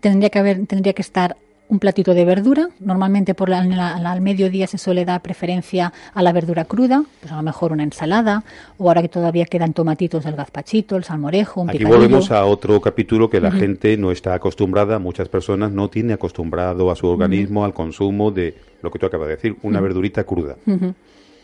tendría 0.00 0.30
que 0.30 0.38
haber, 0.38 0.66
tendría 0.66 0.92
que 0.92 1.02
estar 1.02 1.36
un 1.68 1.78
platito 1.78 2.14
de 2.14 2.24
verdura. 2.24 2.68
Normalmente 2.80 3.34
por 3.34 3.50
la, 3.50 3.58
al 3.58 4.20
mediodía 4.20 4.66
se 4.66 4.78
suele 4.78 5.04
dar 5.04 5.20
preferencia 5.20 5.92
a 6.14 6.22
la 6.22 6.32
verdura 6.32 6.64
cruda, 6.64 7.04
pues 7.20 7.30
a 7.30 7.36
lo 7.36 7.42
mejor 7.42 7.72
una 7.72 7.82
ensalada, 7.82 8.42
o 8.78 8.88
ahora 8.88 9.02
que 9.02 9.08
todavía 9.08 9.44
quedan 9.44 9.74
tomatitos, 9.74 10.24
el 10.24 10.34
gazpachito, 10.34 10.96
el 10.96 11.04
salmorejo, 11.04 11.60
un 11.60 11.70
Aquí 11.70 11.84
volvemos 11.84 12.30
a 12.30 12.44
otro 12.46 12.80
capítulo 12.80 13.28
que 13.28 13.40
la 13.40 13.50
gente 13.50 13.96
no 13.98 14.10
está 14.10 14.34
acostumbrada, 14.34 14.98
muchas 14.98 15.28
personas 15.28 15.70
no 15.70 15.90
tienen 15.90 16.12
acostumbrado 16.12 16.90
a 16.90 16.96
su 16.96 17.06
organismo 17.06 17.64
al 17.64 17.74
consumo 17.74 18.30
de 18.30 18.54
lo 18.82 18.90
que 18.90 18.98
tú 18.98 19.06
acabas 19.06 19.28
de 19.28 19.36
decir, 19.36 19.56
una 19.62 19.80
verdurita 19.80 20.24
cruda. 20.24 20.56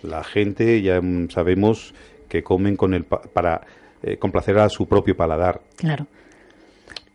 La 0.04 0.22
gente 0.22 0.82
ya 0.82 1.00
sabemos 1.30 1.94
que 2.28 2.42
comen 2.42 2.76
con 2.76 2.94
el 2.94 3.04
para 3.04 3.62
eh, 4.02 4.18
complacer 4.18 4.58
a 4.58 4.68
su 4.68 4.86
propio 4.86 5.16
paladar. 5.16 5.62
Claro. 5.76 6.06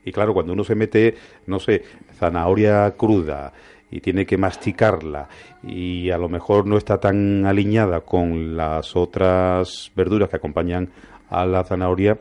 Y 0.04 0.12
claro, 0.12 0.34
cuando 0.34 0.54
uno 0.54 0.64
se 0.64 0.76
mete, 0.76 1.16
no 1.46 1.60
sé, 1.60 1.84
zanahoria 2.18 2.92
cruda 2.98 3.54
y 3.92 4.00
tiene 4.00 4.26
que 4.26 4.38
masticarla 4.38 5.28
y 5.64 6.10
a 6.10 6.18
lo 6.18 6.30
mejor 6.30 6.66
no 6.66 6.78
está 6.78 7.00
tan 7.00 7.46
alineada 7.46 8.02
con 8.02 8.56
las 8.56 8.96
otras 8.96 9.92
verduras 9.96 10.30
que 10.30 10.38
acompañan 10.38 10.90
a 11.30 11.46
la 11.46 11.64
zanahoria, 11.64 12.18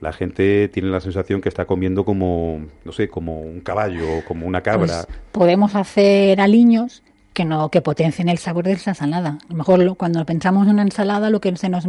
la 0.00 0.12
gente 0.12 0.68
tiene 0.68 0.88
la 0.88 1.00
sensación 1.00 1.40
que 1.40 1.48
está 1.48 1.64
comiendo 1.64 2.04
como, 2.04 2.60
no 2.84 2.92
sé, 2.92 3.08
como 3.08 3.40
un 3.40 3.60
caballo, 3.60 4.24
como 4.26 4.46
una 4.46 4.62
cabra. 4.62 5.04
Pues 5.04 5.18
podemos 5.32 5.74
hacer 5.74 6.40
aliños 6.40 7.02
que 7.38 7.44
no 7.44 7.68
que 7.68 7.82
potencien 7.82 8.28
el 8.28 8.38
sabor 8.38 8.64
de 8.64 8.72
esa 8.72 8.90
ensalada. 8.90 9.38
A 9.48 9.52
lo 9.52 9.54
mejor 9.54 9.96
cuando 9.96 10.26
pensamos 10.26 10.66
en 10.66 10.72
una 10.72 10.82
ensalada 10.82 11.30
lo 11.30 11.40
que 11.40 11.54
se 11.54 11.68
nos 11.68 11.86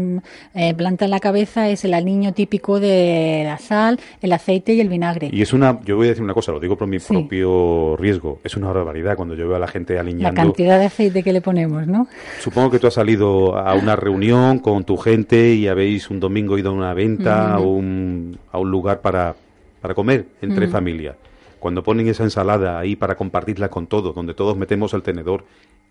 eh, 0.54 0.76
planta 0.76 1.06
en 1.06 1.12
la 1.12 1.20
cabeza 1.20 1.70
es 1.70 1.84
el 1.86 1.96
aliño 1.96 2.34
típico 2.34 2.80
de 2.80 3.42
la 3.46 3.58
sal, 3.58 4.00
el 4.22 4.32
aceite 4.32 4.76
y 4.76 4.80
el 4.80 4.90
vinagre. 4.90 5.32
Y 5.34 5.42
es 5.42 5.52
una, 5.52 5.80
yo 5.86 5.96
voy 5.96 6.06
a 6.06 6.10
decir 6.10 6.24
una 6.24 6.36
cosa, 6.36 6.52
lo 6.52 6.60
digo 6.60 6.78
por 6.78 6.88
mi 6.88 7.00
propio 7.00 7.98
riesgo, 7.98 8.40
es 8.44 8.56
una 8.58 8.68
barbaridad 8.72 9.16
cuando 9.16 9.34
yo 9.34 9.48
veo 9.48 9.56
a 9.56 9.60
la 9.60 9.68
gente 9.68 9.98
aliñando. 9.98 10.30
La 10.30 10.36
cantidad 10.36 10.78
de 10.78 10.86
aceite 10.86 11.24
que 11.24 11.34
le 11.34 11.42
ponemos, 11.42 11.88
¿no? 11.88 12.08
Supongo 12.42 12.70
que 12.70 12.78
tú 12.78 12.86
has 12.86 12.94
salido 12.94 13.58
a 13.58 13.74
una 13.74 13.96
reunión 13.96 14.60
con 14.60 14.84
tu 14.84 14.98
gente 14.98 15.56
y 15.56 15.68
habéis 15.68 16.12
un 16.12 16.20
domingo 16.20 16.60
ido 16.60 16.70
a 16.70 16.74
una 16.74 16.94
venta 16.94 17.56
a, 17.56 17.60
un, 17.60 18.38
a 18.52 18.60
un 18.60 18.70
lugar 18.70 19.02
para, 19.02 19.34
para 19.82 19.96
comer 19.96 20.28
entre 20.44 20.68
familias 20.68 21.16
cuando 21.60 21.84
ponen 21.84 22.08
esa 22.08 22.24
ensalada 22.24 22.80
ahí 22.80 22.96
para 22.96 23.16
compartirla 23.16 23.70
con 23.70 23.88
todos, 23.88 24.16
donde 24.16 24.34
todos 24.34 24.58
metemos 24.58 24.94
el 24.94 25.04
tenedor 25.04 25.46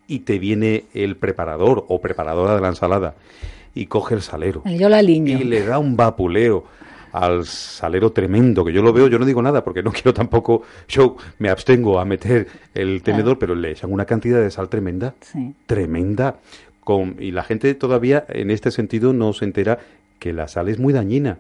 y 0.07 0.21
te 0.21 0.39
viene 0.39 0.85
el 0.95 1.17
preparador 1.17 1.85
o 1.89 2.01
preparadora 2.01 2.55
de 2.55 2.61
la 2.61 2.69
ensalada 2.69 3.15
y 3.75 3.87
coge 3.87 4.15
el 4.15 4.23
salero. 4.23 4.63
Yo 4.65 4.89
la 4.89 5.03
y 5.03 5.21
le 5.21 5.65
da 5.65 5.79
un 5.79 5.97
vapuleo 5.97 6.65
al 7.13 7.47
salero 7.47 8.13
tremendo, 8.13 8.65
que 8.65 8.73
yo 8.73 8.83
lo 8.83 8.93
veo, 8.93 9.09
yo 9.09 9.19
no 9.19 9.25
digo 9.25 9.43
nada 9.43 9.65
porque 9.65 9.83
no 9.83 9.93
quiero 9.93 10.13
tampoco, 10.13 10.63
yo 10.89 11.17
me 11.39 11.49
abstengo 11.51 11.99
a 11.99 12.05
meter 12.05 12.49
el 12.75 13.03
tenedor, 13.03 13.39
pero 13.39 13.55
le 13.55 13.71
echan 13.71 13.93
una 13.93 14.05
cantidad 14.05 14.41
de 14.41 14.51
sal 14.51 14.69
tremenda, 14.69 15.15
tremenda, 15.67 16.37
con, 16.83 17.17
y 17.19 17.33
la 17.33 17.45
gente 17.45 17.75
todavía 17.75 18.25
en 18.29 18.51
este 18.51 18.71
sentido 18.71 19.13
no 19.13 19.33
se 19.33 19.45
entera 19.45 19.79
que 20.19 20.33
la 20.33 20.49
sal 20.49 20.69
es 20.69 20.79
muy 20.79 20.93
dañina. 20.93 21.39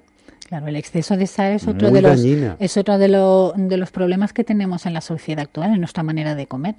Claro, 0.48 0.66
el 0.66 0.76
exceso 0.76 1.14
de 1.18 1.26
sal 1.26 1.52
es 1.52 1.68
otro, 1.68 1.90
de 1.90 2.00
los, 2.00 2.24
es 2.58 2.76
otro 2.78 2.96
de, 2.96 3.08
de 3.08 3.76
los 3.76 3.90
problemas 3.90 4.32
que 4.32 4.44
tenemos 4.44 4.86
en 4.86 4.94
la 4.94 5.02
sociedad 5.02 5.42
actual, 5.42 5.74
en 5.74 5.80
nuestra 5.80 6.02
manera 6.02 6.34
de 6.34 6.46
comer. 6.46 6.76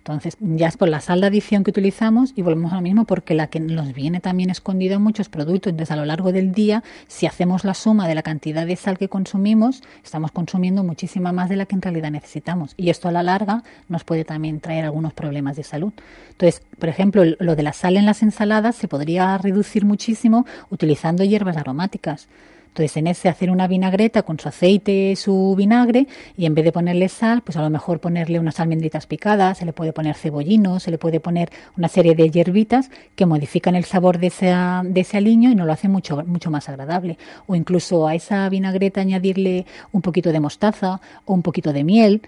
Entonces, 0.00 0.36
ya 0.40 0.68
es 0.68 0.76
por 0.76 0.90
la 0.90 1.00
sal 1.00 1.22
de 1.22 1.28
adición 1.28 1.64
que 1.64 1.70
utilizamos 1.70 2.34
y 2.36 2.42
volvemos 2.42 2.72
a 2.72 2.76
lo 2.76 2.82
mismo 2.82 3.06
porque 3.06 3.32
la 3.34 3.46
que 3.46 3.58
nos 3.58 3.94
viene 3.94 4.20
también 4.20 4.50
escondida 4.50 4.96
en 4.96 5.02
muchos 5.02 5.30
productos. 5.30 5.70
Entonces, 5.70 5.92
a 5.92 5.96
lo 5.96 6.04
largo 6.04 6.30
del 6.30 6.52
día, 6.52 6.84
si 7.06 7.24
hacemos 7.24 7.64
la 7.64 7.72
suma 7.72 8.06
de 8.06 8.14
la 8.14 8.22
cantidad 8.22 8.66
de 8.66 8.76
sal 8.76 8.98
que 8.98 9.08
consumimos, 9.08 9.82
estamos 10.04 10.30
consumiendo 10.30 10.84
muchísima 10.84 11.32
más 11.32 11.48
de 11.48 11.56
la 11.56 11.64
que 11.64 11.76
en 11.76 11.82
realidad 11.82 12.10
necesitamos. 12.10 12.74
Y 12.76 12.90
esto 12.90 13.08
a 13.08 13.12
la 13.12 13.22
larga 13.22 13.62
nos 13.88 14.04
puede 14.04 14.26
también 14.26 14.60
traer 14.60 14.84
algunos 14.84 15.14
problemas 15.14 15.56
de 15.56 15.64
salud. 15.64 15.92
Entonces, 16.32 16.62
por 16.78 16.90
ejemplo, 16.90 17.22
lo 17.38 17.56
de 17.56 17.62
la 17.62 17.72
sal 17.72 17.96
en 17.96 18.04
las 18.04 18.22
ensaladas 18.22 18.76
se 18.76 18.88
podría 18.88 19.38
reducir 19.38 19.86
muchísimo 19.86 20.44
utilizando 20.68 21.24
hierbas 21.24 21.56
aromáticas. 21.56 22.28
Entonces, 22.70 22.96
en 22.96 23.08
ese 23.08 23.28
hacer 23.28 23.50
una 23.50 23.66
vinagreta 23.66 24.22
con 24.22 24.38
su 24.38 24.48
aceite, 24.48 25.16
su 25.16 25.54
vinagre, 25.56 26.06
y 26.36 26.46
en 26.46 26.54
vez 26.54 26.64
de 26.64 26.70
ponerle 26.70 27.08
sal, 27.08 27.42
pues 27.42 27.56
a 27.56 27.62
lo 27.62 27.70
mejor 27.70 27.98
ponerle 27.98 28.38
unas 28.38 28.60
almendritas 28.60 29.06
picadas, 29.06 29.58
se 29.58 29.64
le 29.64 29.72
puede 29.72 29.92
poner 29.92 30.14
cebollino, 30.14 30.78
se 30.78 30.92
le 30.92 30.98
puede 30.98 31.18
poner 31.18 31.50
una 31.76 31.88
serie 31.88 32.14
de 32.14 32.30
hierbitas 32.30 32.90
que 33.16 33.26
modifican 33.26 33.74
el 33.74 33.84
sabor 33.84 34.18
de 34.18 34.28
ese, 34.28 34.54
de 34.84 35.00
ese 35.00 35.16
aliño 35.16 35.50
y 35.50 35.56
nos 35.56 35.66
lo 35.66 35.72
hacen 35.72 35.90
mucho, 35.90 36.24
mucho 36.24 36.52
más 36.52 36.68
agradable. 36.68 37.18
O 37.48 37.56
incluso 37.56 38.06
a 38.06 38.14
esa 38.14 38.48
vinagreta 38.48 39.00
añadirle 39.00 39.66
un 39.90 40.00
poquito 40.00 40.30
de 40.30 40.38
mostaza 40.38 41.00
o 41.24 41.34
un 41.34 41.42
poquito 41.42 41.72
de 41.72 41.82
miel, 41.82 42.22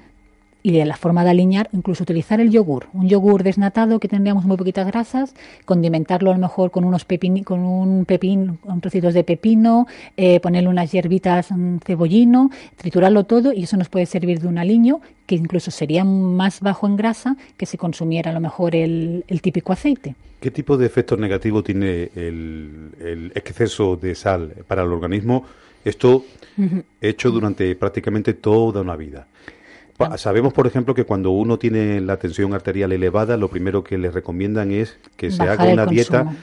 y 0.62 0.72
de 0.72 0.85
la 0.85 0.96
forma 0.96 1.25
de 1.25 1.31
alinear, 1.31 1.68
incluso 1.72 2.05
utilizar 2.05 2.40
el 2.40 2.51
yogur, 2.51 2.87
un 2.92 3.09
yogur 3.09 3.42
desnatado 3.42 3.98
que 3.98 4.09
tendríamos 4.09 4.44
muy 4.44 4.57
poquitas 4.57 4.87
grasas, 4.87 5.35
condimentarlo 5.64 6.31
a 6.31 6.35
lo 6.35 6.40
mejor 6.40 6.70
con 6.70 6.85
unos 6.85 7.05
pepin, 7.05 7.42
con 7.42 7.61
un 7.61 8.05
pepín, 8.05 8.59
con 8.59 8.81
trocitos 8.81 9.14
de 9.14 9.25
pepino, 9.25 9.87
eh, 10.16 10.40
ponerle 10.40 10.68
unas 10.68 10.92
hierbitas, 10.92 11.51
un 11.51 11.81
cebollino, 11.85 12.51
triturarlo 12.77 13.25
todo 13.25 13.53
y 13.53 13.64
eso 13.64 13.77
nos 13.77 13.88
puede 13.88 14.07
servir 14.07 14.40
de 14.40 14.48
un 14.48 14.59
aliño 14.59 15.01
que 15.27 15.35
incluso 15.35 15.70
sería 15.70 16.05
más 16.05 16.61
bajo 16.61 16.87
en 16.87 16.96
grasa 16.96 17.37
que 17.57 17.66
si 17.66 17.77
consumiera 17.77 18.31
a 18.31 18.35
lo 18.35 18.40
mejor 18.40 18.77
el, 18.77 19.25
típico 19.40 19.72
aceite. 19.72 20.14
¿Qué 20.40 20.51
tipo 20.51 20.77
de 20.77 20.87
efectos 20.87 21.18
negativos 21.18 21.64
tiene 21.64 22.11
el, 22.14 23.33
exceso 23.35 23.96
de 23.96 24.14
sal 24.14 24.53
para 24.66 24.83
el 24.83 24.92
organismo? 24.92 25.44
Esto 25.85 26.25
hecho 27.01 27.31
durante 27.31 27.75
prácticamente 27.75 28.35
toda 28.35 28.83
una 28.83 28.94
vida. 28.94 29.27
Sabemos, 30.17 30.53
por 30.53 30.67
ejemplo, 30.67 30.95
que 30.95 31.05
cuando 31.05 31.31
uno 31.31 31.59
tiene 31.59 32.01
la 32.01 32.17
tensión 32.19 32.55
arterial 32.55 32.93
elevada, 32.93 33.37
lo 33.37 33.49
primero 33.49 33.85
que 33.85 33.99
le 33.99 34.11
recomiendan 34.11 34.73
es 34.73 34.99
que 35.17 35.31
se 35.31 35.43
haga 35.43 35.65
una 35.65 35.87
dieta. 35.87 36.35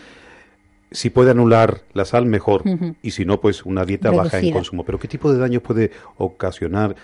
Si 0.92 1.12
puede 1.12 1.32
anular 1.32 1.82
la 1.94 2.06
sal, 2.06 2.26
mejor. 2.26 2.64
Y 3.02 3.12
si 3.12 3.26
no, 3.26 3.40
pues 3.40 3.66
una 3.66 3.86
dieta 3.86 4.12
baja 4.12 4.40
en 4.40 4.52
consumo. 4.52 4.84
Pero 4.84 5.00
¿qué 5.00 5.08
tipo 5.08 5.32
de 5.32 5.40
daños 5.40 5.62
puede 5.62 5.92
ocasionar 6.18 6.96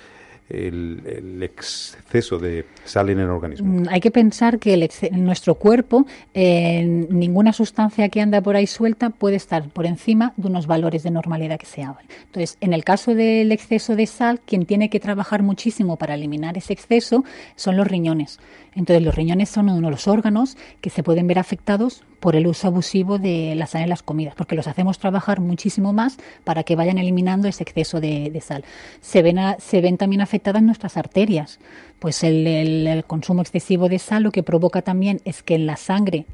el, 0.49 1.41
exceso 1.41 2.37
de 2.37 2.65
sal 2.83 3.09
en 3.09 3.19
el 3.19 3.29
organismo? 3.29 3.81
Mm, 3.81 3.87
hay 3.89 3.99
que 3.99 4.11
pensar 4.11 4.59
que 4.59 4.73
el 4.73 4.89
en 5.01 5.25
nuestro 5.25 5.55
cuerpo 5.55 6.05
ninguna 6.33 7.53
sustancia 7.53 8.09
que 8.09 8.21
anda 8.21 8.41
por 8.41 8.55
ahí 8.55 8.67
suelta 8.67 9.09
puede 9.09 9.35
estar 9.35 9.67
por 9.69 9.85
encima 9.85 10.33
de 10.37 10.47
unos 10.47 10.67
valores 10.67 11.03
de 11.03 11.11
normalidad 11.11 11.57
que 11.57 11.65
se 11.65 11.83
hablan. 11.83 12.05
Entonces, 12.25 12.57
en 12.61 12.73
el 12.73 12.83
caso 12.83 13.15
del 13.15 13.51
exceso 13.51 13.95
de 13.95 14.05
sal, 14.05 14.39
quien 14.45 14.65
tiene 14.65 14.89
que 14.89 14.99
trabajar 14.99 15.43
muchísimo 15.43 15.97
para 15.97 16.13
eliminar 16.15 16.57
ese 16.57 16.73
exceso 16.73 17.23
son 17.55 17.77
los 17.77 17.87
riñones. 17.87 18.39
Entonces, 18.75 19.03
los 19.03 19.15
riñones 19.15 19.49
son 19.49 19.69
uno 19.69 19.87
de 19.87 19.91
los 19.91 20.07
órganos 20.07 20.57
que 20.81 20.89
se 20.89 21.03
pueden 21.03 21.27
ver 21.27 21.39
afectados 21.39 22.03
por 22.25 22.35
el 22.35 22.47
uso 22.47 22.65
abusivo 22.65 23.19
de 23.19 23.53
la 23.53 23.67
sal 23.67 23.83
en 23.83 23.89
las 23.89 24.01
comidas, 24.01 24.33
porque 24.33 24.55
los 24.55 24.65
hacemos 24.65 24.97
trabajar 24.97 25.41
muchísimo 25.41 25.93
más 25.93 26.17
para 26.43 26.63
que 26.63 26.75
vayan 26.75 26.97
eliminando 26.97 27.47
ese 27.47 27.61
exceso 27.61 28.01
de, 28.01 28.41
sal. 28.43 28.63
Se 28.99 29.21
ven, 29.21 29.37
se 29.59 29.79
ven 29.79 29.97
también 29.97 30.21
afectadas 30.21 30.63
nuestras 30.63 30.97
arterias, 30.97 31.59
pues 31.99 32.23
el 32.23 33.03
consumo 33.05 33.43
excesivo 33.43 33.89
de 33.89 33.99
sal 33.99 34.23
lo 34.23 34.31
que 34.31 34.41
provoca 34.41 34.81
también 34.81 35.21
es 35.23 35.43
que 35.43 35.53
en 35.53 35.67
la 35.67 35.77
sangre 35.77 36.25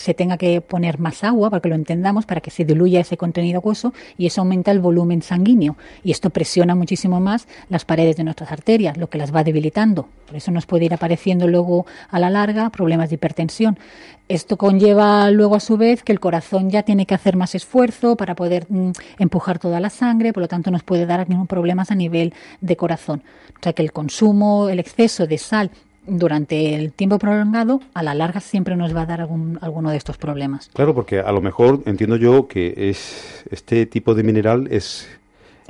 se 0.00 0.14
tenga 0.14 0.38
que 0.38 0.62
poner 0.62 0.98
más 0.98 1.24
agua 1.24 1.50
para 1.50 1.60
que 1.60 1.68
lo 1.68 1.74
entendamos, 1.74 2.24
para 2.24 2.40
que 2.40 2.50
se 2.50 2.64
diluya 2.64 3.00
ese 3.00 3.18
contenido 3.18 3.58
acuoso 3.58 3.92
y 4.16 4.24
eso 4.24 4.40
aumenta 4.40 4.70
el 4.70 4.80
volumen 4.80 5.20
sanguíneo 5.20 5.76
y 6.02 6.10
esto 6.10 6.30
presiona 6.30 6.74
muchísimo 6.74 7.20
más 7.20 7.46
las 7.68 7.84
paredes 7.84 8.16
de 8.16 8.24
nuestras 8.24 8.50
arterias, 8.50 8.96
lo 8.96 9.10
que 9.10 9.18
las 9.18 9.34
va 9.34 9.44
debilitando. 9.44 10.08
Por 10.26 10.36
eso 10.36 10.52
nos 10.52 10.64
puede 10.64 10.86
ir 10.86 10.94
apareciendo 10.94 11.46
luego 11.48 11.84
a 12.08 12.18
la 12.18 12.30
larga 12.30 12.70
problemas 12.70 13.10
de 13.10 13.16
hipertensión. 13.16 13.78
Esto 14.26 14.56
conlleva 14.56 15.30
luego 15.30 15.56
a 15.56 15.60
su 15.60 15.76
vez 15.76 16.02
que 16.02 16.12
el 16.12 16.20
corazón 16.20 16.70
ya 16.70 16.82
tiene 16.82 17.04
que 17.04 17.14
hacer 17.14 17.36
más 17.36 17.54
esfuerzo 17.54 18.16
para 18.16 18.34
poder 18.34 18.64
mm, 18.70 18.92
empujar 19.18 19.58
toda 19.58 19.80
la 19.80 19.90
sangre, 19.90 20.32
por 20.32 20.40
lo 20.40 20.48
tanto 20.48 20.70
nos 20.70 20.82
puede 20.82 21.04
dar 21.04 21.26
problemas 21.46 21.90
a 21.90 21.94
nivel 21.94 22.32
de 22.62 22.76
corazón. 22.76 23.22
O 23.50 23.62
sea 23.62 23.74
que 23.74 23.82
el 23.82 23.92
consumo, 23.92 24.70
el 24.70 24.78
exceso 24.78 25.26
de 25.26 25.36
sal 25.36 25.70
durante 26.06 26.74
el 26.74 26.92
tiempo 26.92 27.18
prolongado, 27.18 27.80
a 27.94 28.02
la 28.02 28.14
larga 28.14 28.40
siempre 28.40 28.76
nos 28.76 28.94
va 28.94 29.02
a 29.02 29.06
dar 29.06 29.20
algún, 29.20 29.58
alguno 29.60 29.90
de 29.90 29.96
estos 29.96 30.16
problemas. 30.16 30.70
Claro, 30.72 30.94
porque 30.94 31.20
a 31.20 31.32
lo 31.32 31.40
mejor 31.40 31.82
entiendo 31.86 32.16
yo 32.16 32.48
que 32.48 32.74
es 32.76 33.44
este 33.50 33.86
tipo 33.86 34.14
de 34.14 34.22
mineral 34.22 34.68
es, 34.70 35.08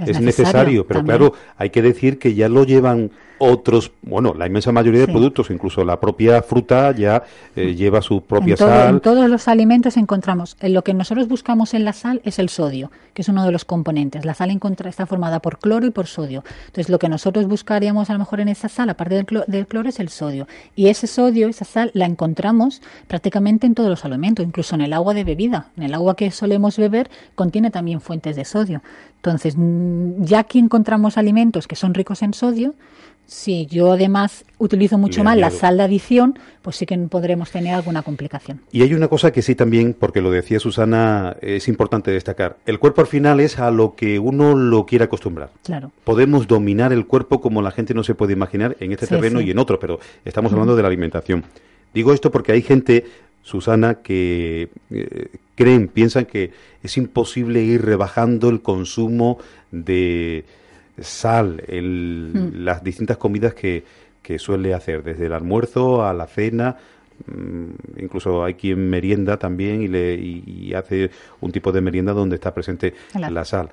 es, 0.07 0.21
necesario, 0.21 0.87
pero 0.87 1.03
claro, 1.05 1.33
hay 1.57 1.71
que 1.71 1.83
decir 1.83 2.19
que 2.19 2.35
ya 2.35 2.49
lo 2.49 2.65
llevan 2.65 3.11
otros, 3.43 3.93
bueno, 4.03 4.35
la 4.35 4.47
inmensa 4.47 4.71
mayoría 4.71 5.01
de 5.01 5.09
productos, 5.09 5.51
incluso 5.51 5.83
la 5.83 5.99
propia 5.99 6.43
fruta 6.43 6.95
ya 6.95 7.23
eh, 7.57 7.75
lleva 7.75 8.03
su 8.03 8.21
propia 8.21 8.55
sal. 8.55 8.91
En 8.91 9.01
todos 9.01 9.31
los 9.31 9.49
alimentos 9.49 9.97
encontramos, 9.97 10.59
en 10.61 10.75
lo 10.75 10.85
que 10.85 10.93
nosotros 10.93 11.27
buscamos 11.27 11.73
en 11.73 11.87
la 11.87 11.95
sal 11.95 12.21
es 12.25 12.39
el 12.39 12.51
sodio, 12.51 12.91
que 13.15 13.23
es 13.23 13.29
uno 13.31 13.43
de 13.47 13.51
los 13.51 13.65
componentes. 13.65 14.27
La 14.27 14.35
sal 14.35 14.51
está 14.85 15.07
formada 15.07 15.41
por 15.41 15.59
cloro 15.59 15.87
y 15.87 15.91
por 15.91 16.07
sodio. 16.07 16.45
Entonces, 16.67 16.91
lo 16.91 16.99
que 16.99 17.09
nosotros 17.09 17.47
buscaríamos 17.47 18.11
a 18.11 18.13
lo 18.13 18.19
mejor 18.19 18.41
en 18.41 18.49
esa 18.49 18.69
sal, 18.69 18.91
aparte 18.91 19.15
del, 19.15 19.25
cloro, 19.25 19.47
del 19.49 19.67
cloro, 19.67 19.89
es 19.89 20.01
el 20.01 20.11
sodio. 20.11 20.47
Y 20.77 20.89
ese 20.89 21.07
sodio, 21.07 21.49
esa 21.49 21.65
sal, 21.65 21.91
la 21.95 22.05
encontramos 22.05 22.83
prácticamente 23.09 23.67
en 23.67 23.75
todos 23.75 23.89
los 23.89 24.05
alimentos, 24.05 24.45
incluso 24.45 24.75
en 24.75 24.83
el 24.83 24.93
agua 24.93 25.15
de 25.15 25.25
bebida. 25.25 25.71
En 25.79 25.85
el 25.85 25.95
agua 25.95 26.15
que 26.15 26.31
solemos 26.31 26.77
beber 26.77 27.09
contiene 27.37 27.71
también 27.71 28.03
fuentes 28.03 28.37
de 28.37 28.45
sodio. 28.45 28.83
Entonces, 29.21 29.55
mm, 29.57 30.25
ya 30.25 30.45
que 30.45 30.59
encontramos 30.59 31.19
alimentos 31.19 31.69
que 31.69 31.77
son 31.77 31.93
ricos 31.93 32.23
en 32.23 32.33
sodio, 32.33 32.75
si 33.27 33.67
yo 33.67 33.93
además 33.93 34.45
utilizo 34.59 34.99
mucho 34.99 35.23
más 35.23 35.37
la 35.37 35.51
sal 35.51 35.77
de 35.77 35.85
adición, 35.85 36.39
pues 36.63 36.77
sí 36.77 36.87
que 36.87 36.99
podremos 36.99 37.51
tener 37.51 37.75
alguna 37.75 38.03
complicación. 38.03 38.61
Y 38.73 38.83
hay 38.83 38.93
una 38.93 39.07
cosa 39.07 39.31
que 39.31 39.41
sí 39.43 39.55
también, 39.55 39.95
porque 39.95 40.21
lo 40.21 40.33
decía 40.33 40.59
Susana, 40.59 41.37
es 41.41 41.69
importante 41.69 42.11
destacar. 42.11 42.57
El 42.67 42.81
cuerpo 42.81 43.03
al 43.03 43.07
final 43.07 43.39
es 43.39 43.59
a 43.61 43.71
lo 43.71 43.95
que 43.95 44.19
uno 44.19 44.57
lo 44.57 44.85
quiere 44.85 45.05
acostumbrar. 45.05 45.51
Claro. 45.63 45.93
Podemos 46.03 46.49
dominar 46.49 46.93
el 46.93 47.07
cuerpo 47.07 47.41
como 47.41 47.63
la 47.63 47.71
gente 47.71 47.95
no 47.95 48.03
se 48.03 48.15
puede 48.15 48.33
imaginar 48.33 48.77
en 48.81 48.93
este 48.93 49.07
terreno 49.07 49.41
y 49.41 49.51
en 49.51 49.59
otro, 49.59 49.79
pero 49.79 50.01
estamos 50.25 50.51
hablando 50.53 50.75
de 50.75 50.83
la 50.83 50.89
alimentación. 50.89 51.45
Digo 51.95 52.13
esto 52.13 52.31
porque 52.31 52.53
hay 52.53 52.63
gente, 52.63 53.05
Susana, 53.43 53.97
que 53.97 54.69
eh, 54.91 55.29
creen, 55.55 55.89
piensan 55.89 56.27
que 56.27 56.53
es 56.83 56.97
imposible 56.97 57.63
ir 57.63 57.83
rebajando 57.83 58.49
el 58.49 58.63
consumo 58.63 59.39
de 59.71 60.45
sal, 61.01 61.63
el, 61.69 62.33
mm. 62.35 62.65
las 62.65 62.85
distintas 62.85 63.17
comidas 63.17 63.55
que, 63.55 63.85
que 64.23 64.39
suele 64.39 64.75
hacer, 64.75 65.03
desde 65.03 65.27
el 65.27 65.33
almuerzo 65.33 66.05
a 66.05 66.13
la 66.13 66.27
cena, 66.27 66.77
mm, 67.27 68.01
incluso 68.03 68.45
hay 68.45 68.55
quien 68.55 68.89
merienda 68.89 69.39
también 69.39 69.83
y, 69.83 69.89
le, 69.89 70.15
y, 70.15 70.73
hace 70.75 71.11
un 71.41 71.53
tipo 71.53 71.73
de 71.73 71.81
merienda 71.81 72.13
donde 72.13 72.37
está 72.37 72.55
presente 72.55 72.95
la 73.15 73.45
sal 73.45 73.71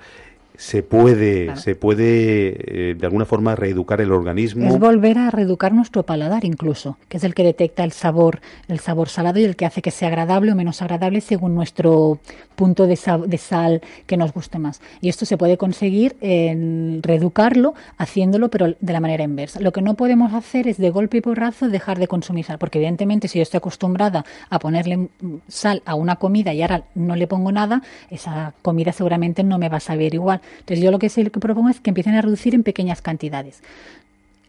se 0.58 0.82
puede, 0.82 1.56
se 1.56 1.76
puede 1.76 2.90
eh, 2.90 2.94
de 2.94 3.06
alguna 3.06 3.24
forma 3.24 3.54
reeducar 3.54 4.00
el 4.00 4.10
organismo. 4.10 4.68
Es 4.68 4.78
volver 4.80 5.16
a 5.16 5.30
reeducar 5.30 5.72
nuestro 5.72 6.02
paladar 6.02 6.44
incluso, 6.44 6.98
que 7.08 7.18
es 7.18 7.24
el 7.24 7.32
que 7.32 7.44
detecta 7.44 7.84
el 7.84 7.92
sabor, 7.92 8.40
el 8.66 8.80
sabor 8.80 9.08
salado 9.08 9.38
y 9.38 9.44
el 9.44 9.54
que 9.54 9.66
hace 9.66 9.82
que 9.82 9.92
sea 9.92 10.08
agradable 10.08 10.50
o 10.50 10.56
menos 10.56 10.82
agradable 10.82 11.20
según 11.20 11.54
nuestro 11.54 12.18
punto 12.56 12.88
de, 12.88 12.96
sal 12.96 13.82
que 14.06 14.16
nos 14.16 14.32
guste 14.32 14.58
más. 14.58 14.80
Y 15.00 15.08
esto 15.08 15.24
se 15.26 15.36
puede 15.36 15.56
conseguir 15.56 16.16
en 16.20 17.04
reeducarlo 17.04 17.74
haciéndolo, 17.96 18.50
pero 18.50 18.74
de 18.80 18.92
la 18.92 18.98
manera 18.98 19.22
inversa. 19.22 19.60
Lo 19.60 19.70
que 19.70 19.80
no 19.80 19.94
podemos 19.94 20.34
hacer 20.34 20.66
es 20.66 20.76
de 20.76 20.90
golpe 20.90 21.18
y 21.18 21.20
porrazo 21.20 21.68
dejar 21.68 22.00
de 22.00 22.08
consumir 22.08 22.44
sal, 22.44 22.58
porque 22.58 22.78
evidentemente 22.78 23.28
si 23.28 23.38
yo 23.38 23.44
estoy 23.44 23.58
acostumbrada 23.58 24.24
a 24.50 24.58
ponerle 24.58 25.08
sal 25.46 25.84
a 25.86 25.94
una 25.94 26.16
comida 26.16 26.52
y 26.52 26.62
ahora 26.62 26.82
no 26.96 27.14
le 27.14 27.28
pongo 27.28 27.52
nada, 27.52 27.80
esa 28.10 28.54
comida 28.60 28.90
seguramente 28.90 29.44
no 29.44 29.58
me 29.58 29.68
va 29.68 29.76
a 29.76 29.80
saber 29.80 30.12
igual. 30.14 30.40
Entonces 30.60 30.80
yo 30.84 30.90
lo 30.90 30.98
que, 30.98 31.08
sé, 31.08 31.24
lo 31.24 31.30
que 31.30 31.40
propongo 31.40 31.68
es 31.68 31.80
que 31.80 31.90
empiecen 31.90 32.14
a 32.14 32.22
reducir 32.22 32.54
en 32.54 32.62
pequeñas 32.62 33.02
cantidades. 33.02 33.62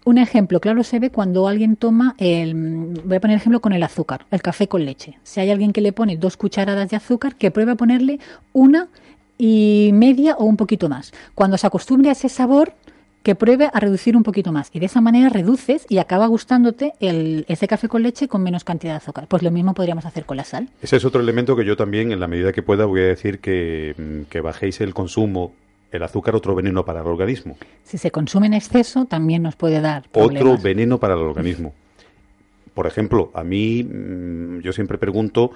Un 0.05 0.17
ejemplo 0.17 0.59
claro 0.59 0.83
se 0.83 0.99
ve 0.99 1.09
cuando 1.09 1.47
alguien 1.47 1.75
toma 1.75 2.15
el, 2.17 2.53
voy 3.03 3.17
a 3.17 3.19
poner 3.19 3.37
ejemplo 3.37 3.59
con 3.59 3.73
el 3.73 3.83
azúcar, 3.83 4.25
el 4.31 4.41
café 4.41 4.67
con 4.67 4.85
leche. 4.85 5.17
Si 5.23 5.39
hay 5.39 5.51
alguien 5.51 5.73
que 5.73 5.81
le 5.81 5.91
pone 5.91 6.17
dos 6.17 6.37
cucharadas 6.37 6.89
de 6.89 6.97
azúcar, 6.97 7.35
que 7.35 7.51
pruebe 7.51 7.73
a 7.73 7.75
ponerle 7.75 8.19
una 8.53 8.87
y 9.37 9.91
media 9.93 10.35
o 10.35 10.45
un 10.45 10.57
poquito 10.57 10.89
más. 10.89 11.13
Cuando 11.35 11.57
se 11.57 11.67
acostumbre 11.67 12.09
a 12.09 12.13
ese 12.13 12.29
sabor, 12.29 12.73
que 13.23 13.35
pruebe 13.35 13.69
a 13.71 13.79
reducir 13.79 14.15
un 14.15 14.23
poquito 14.23 14.51
más. 14.51 14.69
Y 14.73 14.79
de 14.79 14.85
esa 14.85 15.01
manera 15.01 15.29
reduces 15.29 15.85
y 15.89 15.97
acaba 15.97 16.27
gustándote 16.27 16.93
ese 16.99 17.67
café 17.67 17.87
con 17.87 18.01
leche 18.01 18.27
con 18.27 18.41
menos 18.41 18.63
cantidad 18.63 18.93
de 18.93 18.97
azúcar. 18.97 19.27
Pues 19.27 19.43
lo 19.43 19.51
mismo 19.51 19.73
podríamos 19.73 20.05
hacer 20.05 20.25
con 20.25 20.37
la 20.37 20.43
sal. 20.43 20.69
Ese 20.81 20.97
es 20.97 21.05
otro 21.05 21.21
elemento 21.21 21.55
que 21.55 21.65
yo 21.65 21.75
también, 21.75 22.11
en 22.11 22.19
la 22.19 22.27
medida 22.27 22.51
que 22.53 22.63
pueda, 22.63 22.85
voy 22.85 23.01
a 23.01 23.05
decir 23.05 23.39
que, 23.39 23.95
mm, 23.97 24.29
que 24.29 24.41
bajéis 24.41 24.81
el 24.81 24.93
consumo 24.93 25.51
el 25.91 26.03
azúcar 26.03 26.35
otro 26.35 26.55
veneno 26.55 26.85
para 26.85 27.01
el 27.01 27.07
organismo. 27.07 27.57
Si 27.83 27.97
se 27.97 28.11
consume 28.11 28.47
en 28.47 28.53
exceso 28.53 29.05
también 29.05 29.43
nos 29.43 29.55
puede 29.55 29.81
dar 29.81 30.05
otro 30.13 30.57
veneno 30.57 30.99
para 30.99 31.15
el 31.15 31.21
organismo. 31.21 31.73
Por 32.73 32.87
ejemplo, 32.87 33.31
a 33.33 33.43
mí 33.43 33.83
mm, 33.83 34.59
yo 34.59 34.71
siempre 34.71 34.97
pregunto 34.97 35.51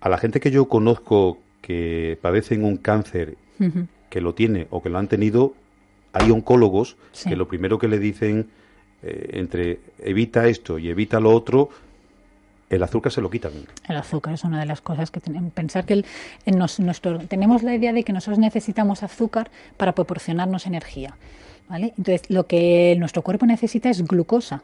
a 0.00 0.08
la 0.08 0.18
gente 0.18 0.40
que 0.40 0.50
yo 0.50 0.66
conozco 0.66 1.38
que 1.60 2.18
padecen 2.20 2.64
un 2.64 2.76
cáncer, 2.76 3.36
que 4.10 4.20
lo 4.20 4.34
tiene 4.34 4.66
o 4.70 4.82
que 4.82 4.88
lo 4.88 4.98
han 4.98 5.06
tenido, 5.06 5.54
hay 6.12 6.30
oncólogos 6.30 6.96
que 7.24 7.36
lo 7.36 7.46
primero 7.46 7.78
que 7.78 7.86
le 7.86 8.00
dicen 8.00 8.48
eh, 9.02 9.30
entre 9.34 9.78
evita 10.00 10.48
esto 10.48 10.78
y 10.78 10.88
evita 10.88 11.20
lo 11.20 11.30
otro 11.30 11.70
el 12.72 12.82
azúcar 12.82 13.12
se 13.12 13.20
lo 13.20 13.30
quitan. 13.30 13.52
El 13.88 13.96
azúcar 13.96 14.34
es 14.34 14.44
una 14.44 14.58
de 14.58 14.66
las 14.66 14.80
cosas 14.80 15.10
que 15.10 15.20
tenemos. 15.20 15.52
Pensar 15.52 15.84
que 15.84 16.04
en 16.46 16.58
nuestro, 16.58 17.18
tenemos 17.20 17.62
la 17.62 17.74
idea 17.74 17.92
de 17.92 18.02
que 18.02 18.12
nosotros 18.12 18.38
necesitamos 18.38 19.02
azúcar 19.02 19.50
para 19.76 19.92
proporcionarnos 19.94 20.66
energía. 20.66 21.16
¿vale? 21.68 21.94
Entonces, 21.98 22.22
lo 22.30 22.46
que 22.46 22.96
nuestro 22.98 23.22
cuerpo 23.22 23.46
necesita 23.46 23.90
es 23.90 24.02
glucosa 24.02 24.62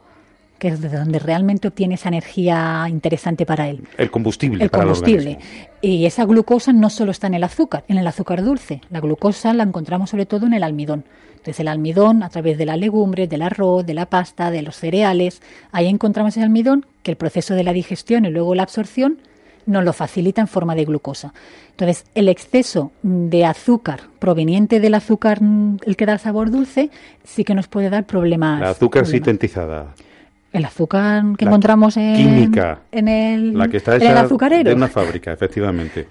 que 0.59 0.67
es 0.67 0.81
de 0.81 0.89
donde 0.89 1.19
realmente 1.19 1.67
obtiene 1.67 1.95
esa 1.95 2.09
energía 2.09 2.85
interesante 2.89 3.45
para 3.45 3.69
él. 3.69 3.83
El 3.97 4.11
combustible. 4.11 4.63
El 4.63 4.69
combustible. 4.69 5.39
y 5.81 6.05
esa 6.05 6.25
glucosa 6.25 6.73
no 6.73 6.89
solo 6.89 7.11
está 7.11 7.27
en 7.27 7.33
el 7.33 7.43
azúcar, 7.43 7.85
en 7.87 7.97
el 7.97 8.05
azúcar 8.05 8.43
dulce. 8.43 8.81
La 8.89 8.99
glucosa 8.99 9.53
la 9.53 9.63
encontramos 9.63 10.11
sobre 10.11 10.25
todo 10.25 10.45
en 10.45 10.53
el 10.53 10.63
almidón. 10.63 11.05
Entonces 11.31 11.61
el 11.61 11.69
almidón, 11.69 12.21
a 12.21 12.29
través 12.29 12.57
de 12.57 12.65
las 12.65 12.77
legumbres, 12.77 13.29
del 13.29 13.41
arroz, 13.41 13.85
de 13.85 13.93
la 13.93 14.05
pasta, 14.05 14.51
de 14.51 14.61
los 14.61 14.75
cereales, 14.75 15.41
ahí 15.71 15.87
encontramos 15.87 16.35
el 16.35 16.43
almidón 16.43 16.85
que 17.01 17.11
el 17.11 17.17
proceso 17.17 17.55
de 17.55 17.63
la 17.63 17.71
digestión 17.71 18.25
y 18.25 18.29
luego 18.29 18.53
la 18.55 18.63
absorción 18.63 19.19
nos 19.65 19.85
lo 19.85 19.93
facilita 19.93 20.41
en 20.41 20.47
forma 20.47 20.75
de 20.75 20.85
glucosa. 20.85 21.33
Entonces, 21.71 22.05
el 22.15 22.27
exceso 22.27 22.91
de 23.03 23.45
azúcar 23.45 24.01
proveniente 24.19 24.79
del 24.79 24.95
azúcar, 24.95 25.39
el 25.85 25.95
que 25.95 26.05
da 26.05 26.13
el 26.13 26.19
sabor 26.19 26.51
dulce, 26.51 26.89
sí 27.23 27.43
que 27.43 27.55
nos 27.55 27.67
puede 27.67 27.89
dar 27.89 28.05
problemas. 28.05 28.59
La 28.59 28.71
azúcar 28.71 29.05
sintetizada. 29.05 29.93
El 30.51 30.65
azúcar 30.65 31.23
que 31.37 31.45
encontramos 31.45 31.95
en, 31.97 32.15
química, 32.15 32.79
en 32.91 33.07
el, 33.07 33.57
la 33.57 33.67
que 33.67 33.77
está 33.77 33.97
hecha 33.97 34.21
azucarero. 34.21 34.69
De 34.69 34.75
una 34.75 34.87
fábrica, 34.87 35.31
efectivamente. 35.31 36.07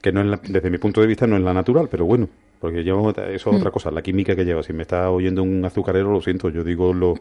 Que 0.00 0.12
no 0.12 0.34
es 0.34 0.40
desde 0.42 0.70
mi 0.70 0.78
punto 0.78 1.00
de 1.00 1.06
vista 1.06 1.26
no 1.26 1.36
es 1.36 1.42
la 1.42 1.52
natural, 1.52 1.88
pero 1.90 2.04
bueno. 2.04 2.28
Porque 2.58 2.84
yo, 2.84 3.10
eso 3.10 3.24
es 3.28 3.46
otra 3.46 3.70
mm. 3.70 3.72
cosa, 3.72 3.90
la 3.90 4.02
química 4.02 4.36
que 4.36 4.44
lleva. 4.44 4.62
Si 4.62 4.72
me 4.72 4.82
está 4.82 5.10
oyendo 5.10 5.42
un 5.42 5.64
azucarero, 5.64 6.12
lo 6.12 6.22
siento, 6.22 6.48
yo 6.48 6.62
digo 6.62 6.94
lo, 6.94 7.14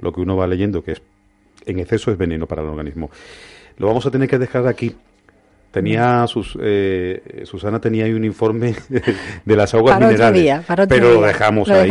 lo 0.00 0.12
que 0.12 0.20
uno 0.20 0.36
va 0.36 0.46
leyendo, 0.46 0.82
que 0.82 0.92
es 0.92 1.02
en 1.66 1.78
exceso 1.78 2.10
es 2.10 2.18
veneno 2.18 2.46
para 2.46 2.62
el 2.62 2.68
organismo. 2.68 3.10
Lo 3.76 3.86
vamos 3.86 4.04
a 4.06 4.10
tener 4.10 4.28
que 4.28 4.38
dejar 4.38 4.66
aquí. 4.66 4.94
Tenía 5.70 6.26
sus, 6.26 6.56
eh, 6.60 7.42
Susana 7.44 7.78
tenía 7.78 8.06
ahí 8.06 8.12
un 8.12 8.24
informe 8.24 8.74
de 9.44 9.56
las 9.56 9.74
aguas 9.74 10.00
minerales, 10.00 10.64
pero 10.88 11.14
lo 11.14 11.20
dejamos 11.20 11.68
ahí, 11.68 11.90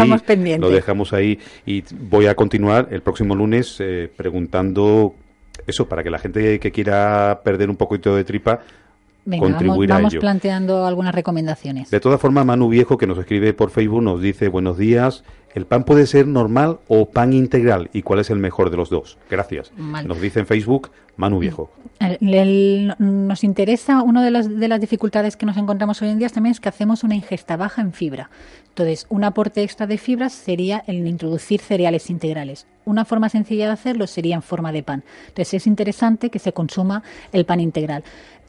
lo 0.57 0.69
dejamos 0.69 1.13
ahí 1.13 1.39
y 1.65 1.83
voy 1.93 2.25
a 2.25 2.33
continuar 2.33 2.87
el 2.91 3.01
próximo 3.01 3.35
lunes 3.35 3.77
eh, 3.79 4.09
preguntando 4.15 5.13
eso 5.67 5.87
para 5.87 6.03
que 6.03 6.09
la 6.09 6.17
gente 6.17 6.59
que 6.59 6.71
quiera 6.71 7.41
perder 7.43 7.69
un 7.69 7.75
poquito 7.75 8.15
de 8.15 8.23
tripa 8.23 8.61
Venga, 9.27 9.59
vamos, 9.89 10.15
planteando 10.15 10.85
algunas 10.85 11.13
recomendaciones. 11.13 11.91
De 11.91 11.99
todas 11.99 12.21
formas, 12.21 12.45
Manu 12.45 12.69
Viejo, 12.69 12.97
que 12.97 13.05
nos 13.05 13.17
escribe 13.17 13.53
por 13.53 13.71
Facebook, 13.71 14.01
nos 14.01 14.21
dice, 14.21 14.47
buenos 14.47 14.77
días, 14.77 15.25
¿el 15.53 15.65
pan 15.65 15.83
puede 15.83 16.07
ser 16.07 16.27
normal 16.27 16.79
o 16.87 17.09
pan 17.09 17.33
integral? 17.33 17.89
¿Y 17.91 18.03
cuál 18.03 18.19
es 18.19 18.29
el 18.29 18.39
mejor 18.39 18.69
de 18.69 18.77
los 18.77 18.89
dos? 18.89 19.17
Gracias. 19.29 19.73
Nos 19.75 20.21
dice 20.21 20.39
en 20.39 20.45
Facebook, 20.45 20.91
Manu 21.17 21.39
Viejo. 21.39 21.69
nos 22.99 23.43
interesa, 23.43 24.01
una 24.01 24.23
de 24.23 24.31
las, 24.31 24.47
de 24.47 24.67
las 24.69 24.79
dificultades 24.79 25.35
que 25.35 25.45
nos 25.45 25.57
encontramos 25.57 26.01
hoy 26.01 26.07
en 26.07 26.19
día 26.19 26.29
también 26.29 26.51
es 26.51 26.61
que 26.61 26.69
hacemos 26.69 27.03
una 27.03 27.15
ingesta 27.15 27.57
baja 27.57 27.81
en 27.81 27.91
fibra. 27.91 28.29
Entonces, 28.69 29.07
un 29.09 29.23
aporte 29.23 29.63
extra 29.63 29.87
de 29.87 29.97
fibras 29.97 30.31
sería 30.31 30.83
el 30.85 31.05
introducir 31.07 31.59
cereales 31.59 32.11
integrales. 32.11 32.67
Una 32.85 33.05
forma 33.05 33.27
sencilla 33.27 33.65
de 33.65 33.71
hacerlo 33.71 34.05
sería 34.05 34.35
en 34.35 34.43
forma 34.43 34.71
de 34.71 34.83
pan. 34.83 35.03
Entonces, 35.29 35.55
es 35.55 35.67
interesante 35.67 36.29
que 36.29 36.37
se 36.37 36.53
consuma 36.53 37.01
el 37.33 37.43
pan 37.43 37.59
integral. 37.59 38.03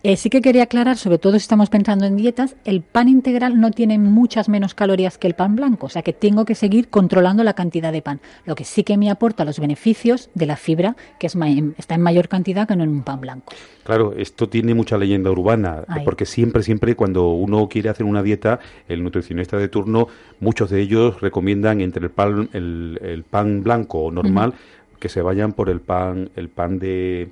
Eh, 0.05 0.17
sí 0.17 0.31
que 0.31 0.41
quería 0.41 0.63
aclarar, 0.63 0.97
sobre 0.97 1.19
todo 1.19 1.33
si 1.33 1.39
estamos 1.39 1.71
pensando 1.71 2.05
en 2.07 2.17
dietas, 2.17 2.55
el 2.65 2.83
pan 2.83 3.09
integral 3.09 3.61
no 3.61 3.73
tiene 3.73 3.99
muchas 3.99 4.49
menos 4.49 4.73
calorías 4.73 5.19
que 5.19 5.27
el 5.27 5.35
pan 5.35 5.57
blanco, 5.57 5.87
o 5.87 5.89
sea 5.89 6.03
que 6.03 6.13
tengo 6.13 6.45
que 6.45 6.55
seguir 6.55 6.89
controlando 6.89 7.43
la 7.43 7.55
cantidad 7.55 7.93
de 7.93 8.01
pan, 8.01 8.21
lo 8.47 8.55
que 8.55 8.63
sí 8.63 8.85
que 8.85 8.97
me 8.97 9.11
aporta 9.11 9.45
los 9.45 9.59
beneficios 9.59 10.31
de 10.35 10.47
la 10.47 10.57
fibra, 10.57 10.95
que 11.19 11.27
es 11.27 11.37
está 11.79 11.97
en 11.97 12.03
mayor 12.03 12.29
cantidad 12.29 12.69
que 12.69 12.77
no 12.77 12.85
en 12.85 12.91
un 12.91 13.03
pan 13.03 13.21
blanco. 13.21 13.53
Claro, 13.83 14.15
esto 14.17 14.49
tiene 14.49 14.73
mucha 14.73 14.99
leyenda 14.99 15.33
urbana, 15.33 15.85
porque 16.05 16.27
siempre, 16.27 16.63
siempre 16.63 16.95
cuando 16.95 17.31
uno 17.31 17.69
quiere 17.69 17.89
hacer 17.89 18.07
una 18.07 18.23
dieta, 18.23 18.61
el 18.89 19.03
nutricionista 19.03 19.57
de 19.57 19.69
turno, 19.69 20.07
muchos 20.39 20.71
de 20.71 20.81
ellos 20.81 21.21
recomiendan 21.21 21.81
entre 21.81 22.05
el 22.05 22.11
pan, 22.11 22.49
el, 22.53 23.25
pan 23.29 23.65
blanco 23.65 24.13
normal, 24.13 24.55
que 25.01 25.09
se 25.09 25.23
vayan 25.23 25.55
por 25.55 25.71
el 25.71 25.81
pan, 25.81 26.31
el 26.37 26.49
pan 26.49 26.79
de, 26.79 27.31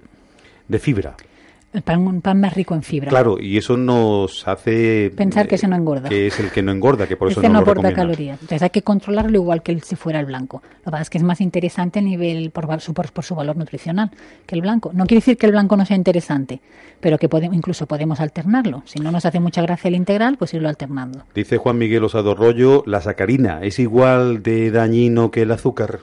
de 0.67 0.79
fibra. 0.81 1.17
El 1.77 1.83
pan, 1.83 2.07
un 2.07 2.23
pan 2.23 2.41
más 2.41 2.55
rico 2.55 2.75
en 2.75 2.83
fibra. 2.83 3.11
Claro, 3.11 3.37
y 3.39 3.59
eso 3.59 3.77
nos 3.77 4.49
hace... 4.49 5.13
Pensar 5.15 5.47
que 5.47 5.57
ese 5.57 5.69
no 5.69 5.77
engorda. 5.77 6.09
Que 6.09 6.29
es 6.29 6.41
el 6.41 6.51
que 6.51 6.63
no 6.63 6.73
engorda, 6.73 7.07
que 7.07 7.19
por 7.19 7.31
eso 7.31 7.43
no, 7.43 7.51
no 7.51 7.59
aporta 7.59 7.93
calorías. 7.93 8.41
Entonces 8.41 8.63
hay 8.63 8.71
que 8.71 8.81
controlarlo 8.81 9.37
igual 9.37 9.63
que 9.63 9.79
si 9.81 9.95
fuera 9.95 10.19
el 10.19 10.25
blanco. 10.25 10.63
Lo 10.79 10.85
que 10.85 10.91
pasa 10.93 11.03
es 11.03 11.11
que 11.11 11.19
es 11.19 11.25
más 11.25 11.43
interesante 11.43 11.99
a 11.99 12.03
nivel 12.03 12.51
por 12.51 12.81
su, 12.81 12.95
por, 12.95 13.23
su 13.23 13.35
valor 13.35 13.59
nutricional 13.59 14.11
que 14.47 14.55
el 14.55 14.63
blanco. 14.63 14.91
No 14.95 15.05
quiere 15.05 15.19
decir 15.19 15.37
que 15.37 15.45
el 15.45 15.53
blanco 15.53 15.77
no 15.77 15.85
sea 15.85 15.99
interesante, 15.99 16.63
pero 17.01 17.19
que 17.19 17.29
podemos, 17.29 17.55
incluso 17.55 17.85
podemos 17.85 18.21
alternarlo. 18.21 18.83
Si 18.87 18.99
no 18.99 19.13
nos 19.13 19.27
hace 19.27 19.39
mucha 19.39 19.61
gracia 19.61 19.89
el 19.89 19.97
integral, 19.97 20.39
pues 20.39 20.55
irlo 20.55 20.71
alternando. 20.71 21.25
Dice 21.35 21.59
Juan 21.59 21.77
Miguel 21.77 22.05
Osado 22.05 22.35
Rollo, 22.35 22.85
la 22.87 23.03
sacarina 23.03 23.61
es 23.63 23.79
igual 23.79 24.43
de 24.43 24.71
dañino 24.71 25.31
que 25.31 25.43
el 25.43 25.51
azúcar 25.51 26.01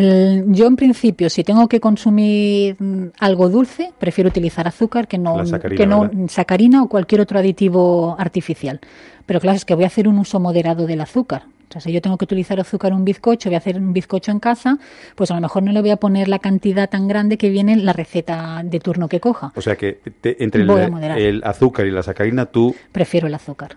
yo 0.00 0.66
en 0.66 0.76
principio, 0.76 1.30
si 1.30 1.44
tengo 1.44 1.68
que 1.68 1.80
consumir 1.80 2.76
mm, 2.78 3.08
algo 3.18 3.48
dulce, 3.48 3.92
prefiero 3.98 4.28
utilizar 4.28 4.66
azúcar 4.68 5.08
que 5.08 5.18
no, 5.18 5.44
sacarina, 5.46 5.76
que 5.78 5.86
no 5.86 6.10
sacarina 6.28 6.82
o 6.82 6.88
cualquier 6.88 7.20
otro 7.20 7.38
aditivo 7.38 8.16
artificial. 8.18 8.80
Pero 9.26 9.40
claro, 9.40 9.56
es 9.56 9.64
que 9.64 9.74
voy 9.74 9.84
a 9.84 9.88
hacer 9.88 10.08
un 10.08 10.18
uso 10.18 10.38
moderado 10.40 10.86
del 10.86 11.00
azúcar. 11.00 11.42
O 11.68 11.72
sea, 11.72 11.80
si 11.80 11.92
yo 11.92 12.00
tengo 12.00 12.16
que 12.16 12.24
utilizar 12.24 12.60
azúcar 12.60 12.92
en 12.92 12.98
un 12.98 13.04
bizcocho, 13.04 13.48
voy 13.48 13.56
a 13.56 13.58
hacer 13.58 13.76
un 13.76 13.92
bizcocho 13.92 14.30
en 14.30 14.38
casa, 14.38 14.78
pues 15.16 15.30
a 15.30 15.34
lo 15.34 15.40
mejor 15.40 15.64
no 15.64 15.72
le 15.72 15.80
voy 15.80 15.90
a 15.90 15.96
poner 15.96 16.28
la 16.28 16.38
cantidad 16.38 16.88
tan 16.88 17.08
grande 17.08 17.38
que 17.38 17.50
viene 17.50 17.72
en 17.72 17.84
la 17.84 17.92
receta 17.92 18.62
de 18.64 18.78
turno 18.78 19.08
que 19.08 19.18
coja. 19.18 19.52
O 19.56 19.60
sea 19.60 19.74
que 19.76 19.98
entre 20.22 20.62
el, 20.62 20.70
el 21.16 21.42
azúcar 21.44 21.86
y 21.86 21.90
la 21.90 22.04
sacarina 22.04 22.46
tú... 22.46 22.74
Prefiero 22.92 23.26
el 23.26 23.34
azúcar. 23.34 23.76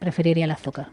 Preferiría 0.00 0.44
el 0.44 0.50
azúcar. 0.50 0.88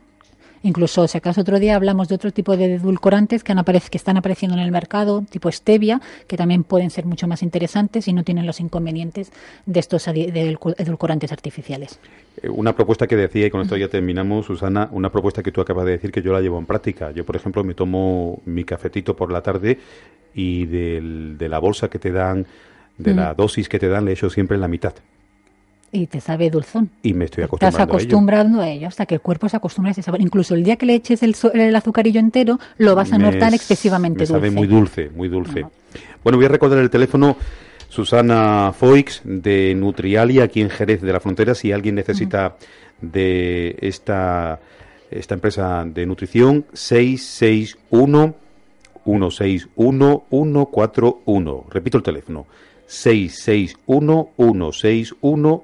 Incluso, 0.63 1.07
si 1.07 1.17
acaso 1.17 1.41
otro 1.41 1.59
día 1.59 1.75
hablamos 1.75 2.07
de 2.07 2.15
otro 2.15 2.31
tipo 2.31 2.57
de 2.57 2.75
edulcorantes 2.75 3.43
que, 3.43 3.51
han 3.51 3.63
que 3.63 3.97
están 3.97 4.17
apareciendo 4.17 4.57
en 4.57 4.63
el 4.63 4.71
mercado, 4.71 5.23
tipo 5.29 5.51
stevia, 5.51 6.01
que 6.27 6.37
también 6.37 6.63
pueden 6.63 6.89
ser 6.89 7.05
mucho 7.05 7.27
más 7.27 7.43
interesantes 7.43 8.07
y 8.07 8.13
no 8.13 8.23
tienen 8.23 8.45
los 8.45 8.59
inconvenientes 8.59 9.31
de 9.65 9.79
estos 9.79 10.07
edulcorantes 10.07 11.31
artificiales. 11.31 11.99
Eh, 12.41 12.49
una 12.49 12.75
propuesta 12.75 13.07
que 13.07 13.15
decía, 13.15 13.47
y 13.47 13.49
con 13.49 13.61
esto 13.61 13.77
ya 13.77 13.87
terminamos, 13.87 14.45
Susana, 14.45 14.89
una 14.91 15.11
propuesta 15.11 15.43
que 15.43 15.51
tú 15.51 15.61
acabas 15.61 15.85
de 15.85 15.91
decir 15.91 16.11
que 16.11 16.21
yo 16.21 16.33
la 16.33 16.41
llevo 16.41 16.57
en 16.59 16.65
práctica. 16.65 17.11
Yo, 17.11 17.25
por 17.25 17.35
ejemplo, 17.35 17.63
me 17.63 17.73
tomo 17.73 18.41
mi 18.45 18.63
cafetito 18.63 19.15
por 19.15 19.31
la 19.31 19.41
tarde 19.41 19.79
y 20.33 20.65
de 20.65 21.49
la 21.49 21.59
bolsa 21.59 21.89
que 21.89 21.99
te 21.99 22.11
dan, 22.11 22.45
de 22.97 23.13
la 23.13 23.33
dosis 23.33 23.69
que 23.69 23.79
te 23.79 23.87
dan, 23.87 24.05
le 24.05 24.13
echo 24.13 24.29
siempre 24.29 24.57
la 24.57 24.67
mitad. 24.67 24.93
Y 25.91 26.07
te 26.07 26.19
sabe 26.19 26.49
dulzón. 26.49 26.89
Y 27.01 27.13
me 27.13 27.25
estoy 27.25 27.45
acostumbrando 27.45 27.77
Estás 27.77 27.87
acostumbrando 27.87 28.61
a 28.61 28.69
ello. 28.69 28.87
hasta 28.87 29.05
que 29.05 29.15
el 29.15 29.21
cuerpo 29.21 29.47
se 29.47 29.57
acostumbra 29.57 29.89
a 29.89 29.93
ese 29.93 30.01
sabor. 30.01 30.21
Incluso 30.21 30.53
el 30.53 30.63
día 30.63 30.75
que 30.75 30.85
le 30.85 30.95
eches 30.95 31.23
el, 31.23 31.35
el 31.53 31.75
azucarillo 31.75 32.19
entero, 32.19 32.59
lo 32.77 32.93
vas 32.95 33.13
a 33.13 33.17
notar 33.17 33.53
excesivamente 33.53 34.19
dulce. 34.19 34.33
sabe 34.33 34.51
muy 34.51 34.67
dulce, 34.67 35.09
muy 35.15 35.29
dulce. 35.29 35.65
Bueno, 36.23 36.37
voy 36.37 36.45
a 36.45 36.49
recordar 36.49 36.79
el 36.79 36.89
teléfono 36.89 37.37
Susana 37.89 38.73
Foix 38.77 39.21
de 39.23 39.73
Nutrialia 39.75 40.43
aquí 40.43 40.61
en 40.61 40.69
Jerez 40.69 41.01
de 41.01 41.13
la 41.13 41.19
Frontera. 41.19 41.55
Si 41.55 41.71
alguien 41.71 41.95
necesita 41.95 42.57
de 43.01 43.77
esta, 43.81 44.59
esta 45.09 45.35
empresa 45.35 45.85
de 45.85 46.05
nutrición, 46.05 46.65
661 46.73 48.35
161 49.05 50.25
141. 50.29 51.65
Repito 51.69 51.97
el 51.97 52.03
teléfono. 52.03 52.45
661 52.87 54.29
161 54.35 55.63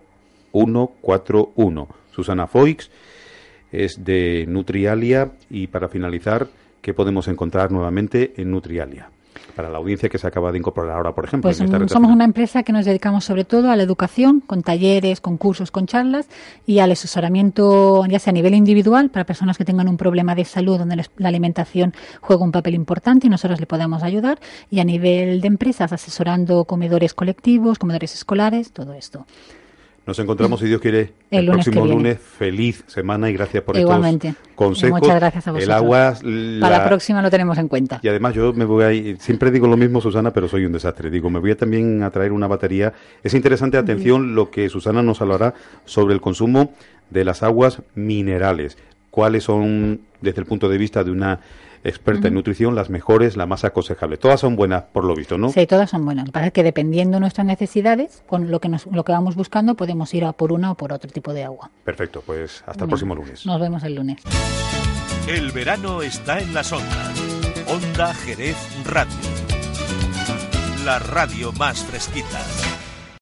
141. 0.54 1.88
Susana 2.12 2.48
Foix 2.48 2.90
es 3.72 4.04
de 4.04 4.46
Nutrialia 4.48 5.32
y 5.50 5.68
para 5.68 5.90
finalizar, 5.90 6.48
¿qué 6.82 6.94
podemos 6.94 7.28
encontrar 7.28 7.72
nuevamente 7.72 8.34
en 8.38 8.52
Nutrialia? 8.52 9.10
Para 9.56 9.70
la 9.70 9.78
audiencia 9.78 10.10
que 10.10 10.18
se 10.18 10.26
acaba 10.26 10.52
de 10.52 10.60
incorporar 10.60 10.96
ahora, 10.96 11.14
por 11.14 11.26
ejemplo. 11.26 11.52
Pues 11.52 11.92
somos 11.92 12.12
una 12.12 12.24
empresa 12.24 12.64
que 12.64 12.72
nos 12.72 12.86
dedicamos 12.86 13.26
sobre 13.26 13.46
todo 13.46 13.70
a 13.72 13.76
la 13.76 13.84
educación, 13.84 14.42
con 14.42 14.64
talleres, 14.64 15.22
con 15.22 15.38
cursos, 15.38 15.70
con 15.70 15.86
charlas 15.86 16.28
y 16.66 16.80
al 16.80 16.92
asesoramiento, 16.92 18.06
ya 18.06 18.20
sea 18.20 18.32
a 18.32 18.34
nivel 18.34 18.54
individual, 18.56 19.10
para 19.10 19.26
personas 19.26 19.58
que 19.58 19.66
tengan 19.66 19.88
un 19.88 19.98
problema 19.98 20.34
de 20.34 20.46
salud 20.46 20.78
donde 20.78 21.04
la 21.18 21.28
alimentación 21.28 21.94
juega 22.22 22.44
un 22.44 22.52
papel 22.52 22.74
importante 22.76 23.28
y 23.28 23.30
nosotros 23.30 23.60
le 23.60 23.66
podemos 23.66 24.02
ayudar, 24.04 24.40
y 24.72 24.80
a 24.80 24.84
nivel 24.84 25.42
de 25.42 25.48
empresas, 25.48 25.92
asesorando 25.94 26.66
comedores 26.66 27.14
colectivos, 27.14 27.80
comedores 27.80 28.14
escolares, 28.16 28.72
todo 28.72 28.94
esto. 28.94 29.26
Nos 30.06 30.20
encontramos, 30.20 30.60
si 30.60 30.66
Dios 30.66 30.82
quiere, 30.82 31.14
el, 31.32 31.46
próximo 31.46 31.86
lunes. 31.86 32.20
Feliz 32.20 32.84
semana 32.88 33.30
y 33.30 33.34
gracias 33.34 33.64
por 33.64 33.78
Igualmente. 33.78 34.30
estos 34.30 34.48
consejos. 34.54 35.00
Muchas 35.00 35.16
gracias 35.16 35.48
a 35.48 35.52
vosotros. 35.52 35.64
El 35.64 35.72
agua... 35.72 36.14
Para 36.60 36.80
la 36.80 36.86
próxima 36.86 37.22
lo 37.22 37.32
tenemos 37.32 37.58
en 37.58 37.70
cuenta. 37.70 38.02
Y 38.04 38.10
además 38.10 38.34
yo 38.34 38.52
me 38.52 38.66
voy 38.66 38.84
a 38.84 38.92
ir, 38.92 39.18
siempre 39.20 39.50
digo 39.50 39.66
lo 39.66 39.78
mismo, 39.78 40.02
Susana, 40.02 40.32
pero 40.32 40.50
soy 40.50 40.66
un 40.66 40.74
desastre. 40.74 41.10
Digo, 41.10 41.30
me 41.30 41.40
voy 41.40 41.52
a 41.52 41.58
también 41.58 42.04
a 42.04 42.10
traer 42.10 42.34
una 42.34 42.48
batería. 42.48 42.92
Es 43.24 43.34
interesante, 43.34 43.78
atención, 43.78 44.36
lo 44.36 44.52
que 44.52 44.68
Susana 44.68 45.02
nos 45.02 45.22
hablará 45.22 45.54
sobre 45.86 46.14
el 46.14 46.20
consumo 46.20 46.74
de 47.10 47.24
las 47.24 47.42
aguas 47.42 47.82
minerales. 47.96 48.78
¿Cuáles 49.10 49.46
son, 49.46 50.02
desde 50.20 50.42
el 50.42 50.48
punto 50.48 50.68
de 50.68 50.78
vista 50.78 51.06
de 51.06 51.12
una 51.12 51.40
experta 51.84 52.28
en 52.28 52.34
nutrición, 52.34 52.76
las 52.76 52.90
mejores, 52.90 53.38
la 53.38 53.46
más 53.46 53.64
aconsejable. 53.64 54.18
Todas 54.18 54.40
son 54.40 54.56
buenas, 54.56 54.84
por 54.84 55.06
lo 55.06 55.16
visto, 55.16 55.38
¿no? 55.38 55.50
Sí, 55.50 55.66
todas 55.68 55.90
son 55.90 56.06
buenas. 56.06 56.26
Lo 56.26 56.32
que 56.32 56.34
pasa 56.34 56.48
es 56.48 56.54
que 56.54 56.64
dependiendo 56.64 57.18
de 57.18 57.22
nuestras 57.22 57.46
necesidades, 57.46 58.24
con 58.28 58.52
lo 58.52 58.60
que, 58.60 58.70
nos, 58.70 58.86
lo 58.88 59.04
que 59.04 59.12
vamos 59.12 59.36
buscando, 59.36 59.76
podemos 59.76 60.14
ir 60.14 60.26
a 60.26 60.34
por 60.34 60.52
una 60.52 60.72
o 60.72 60.76
por 60.76 60.94
otro 60.94 61.12
tipo 61.12 61.34
de 61.34 61.44
agua. 61.44 61.72
Perfecto, 61.84 62.24
pues 62.26 62.64
hasta 62.66 62.86
el 62.86 62.90
próximo 62.90 63.16
lunes. 63.16 63.46
Nos 63.46 63.60
vemos 63.60 63.84
el 63.84 63.96
lunes. 63.96 64.22
El 65.28 65.52
verano 65.52 66.02
está 66.02 66.40
en 66.40 66.54
las 66.54 66.72
ondas. 66.72 67.22
Onda 67.68 68.14
Jerez 68.14 68.58
Radio. 68.86 69.14
La 70.86 71.00
radio 71.00 71.54
más 71.54 71.84
fresquita. 71.86 72.40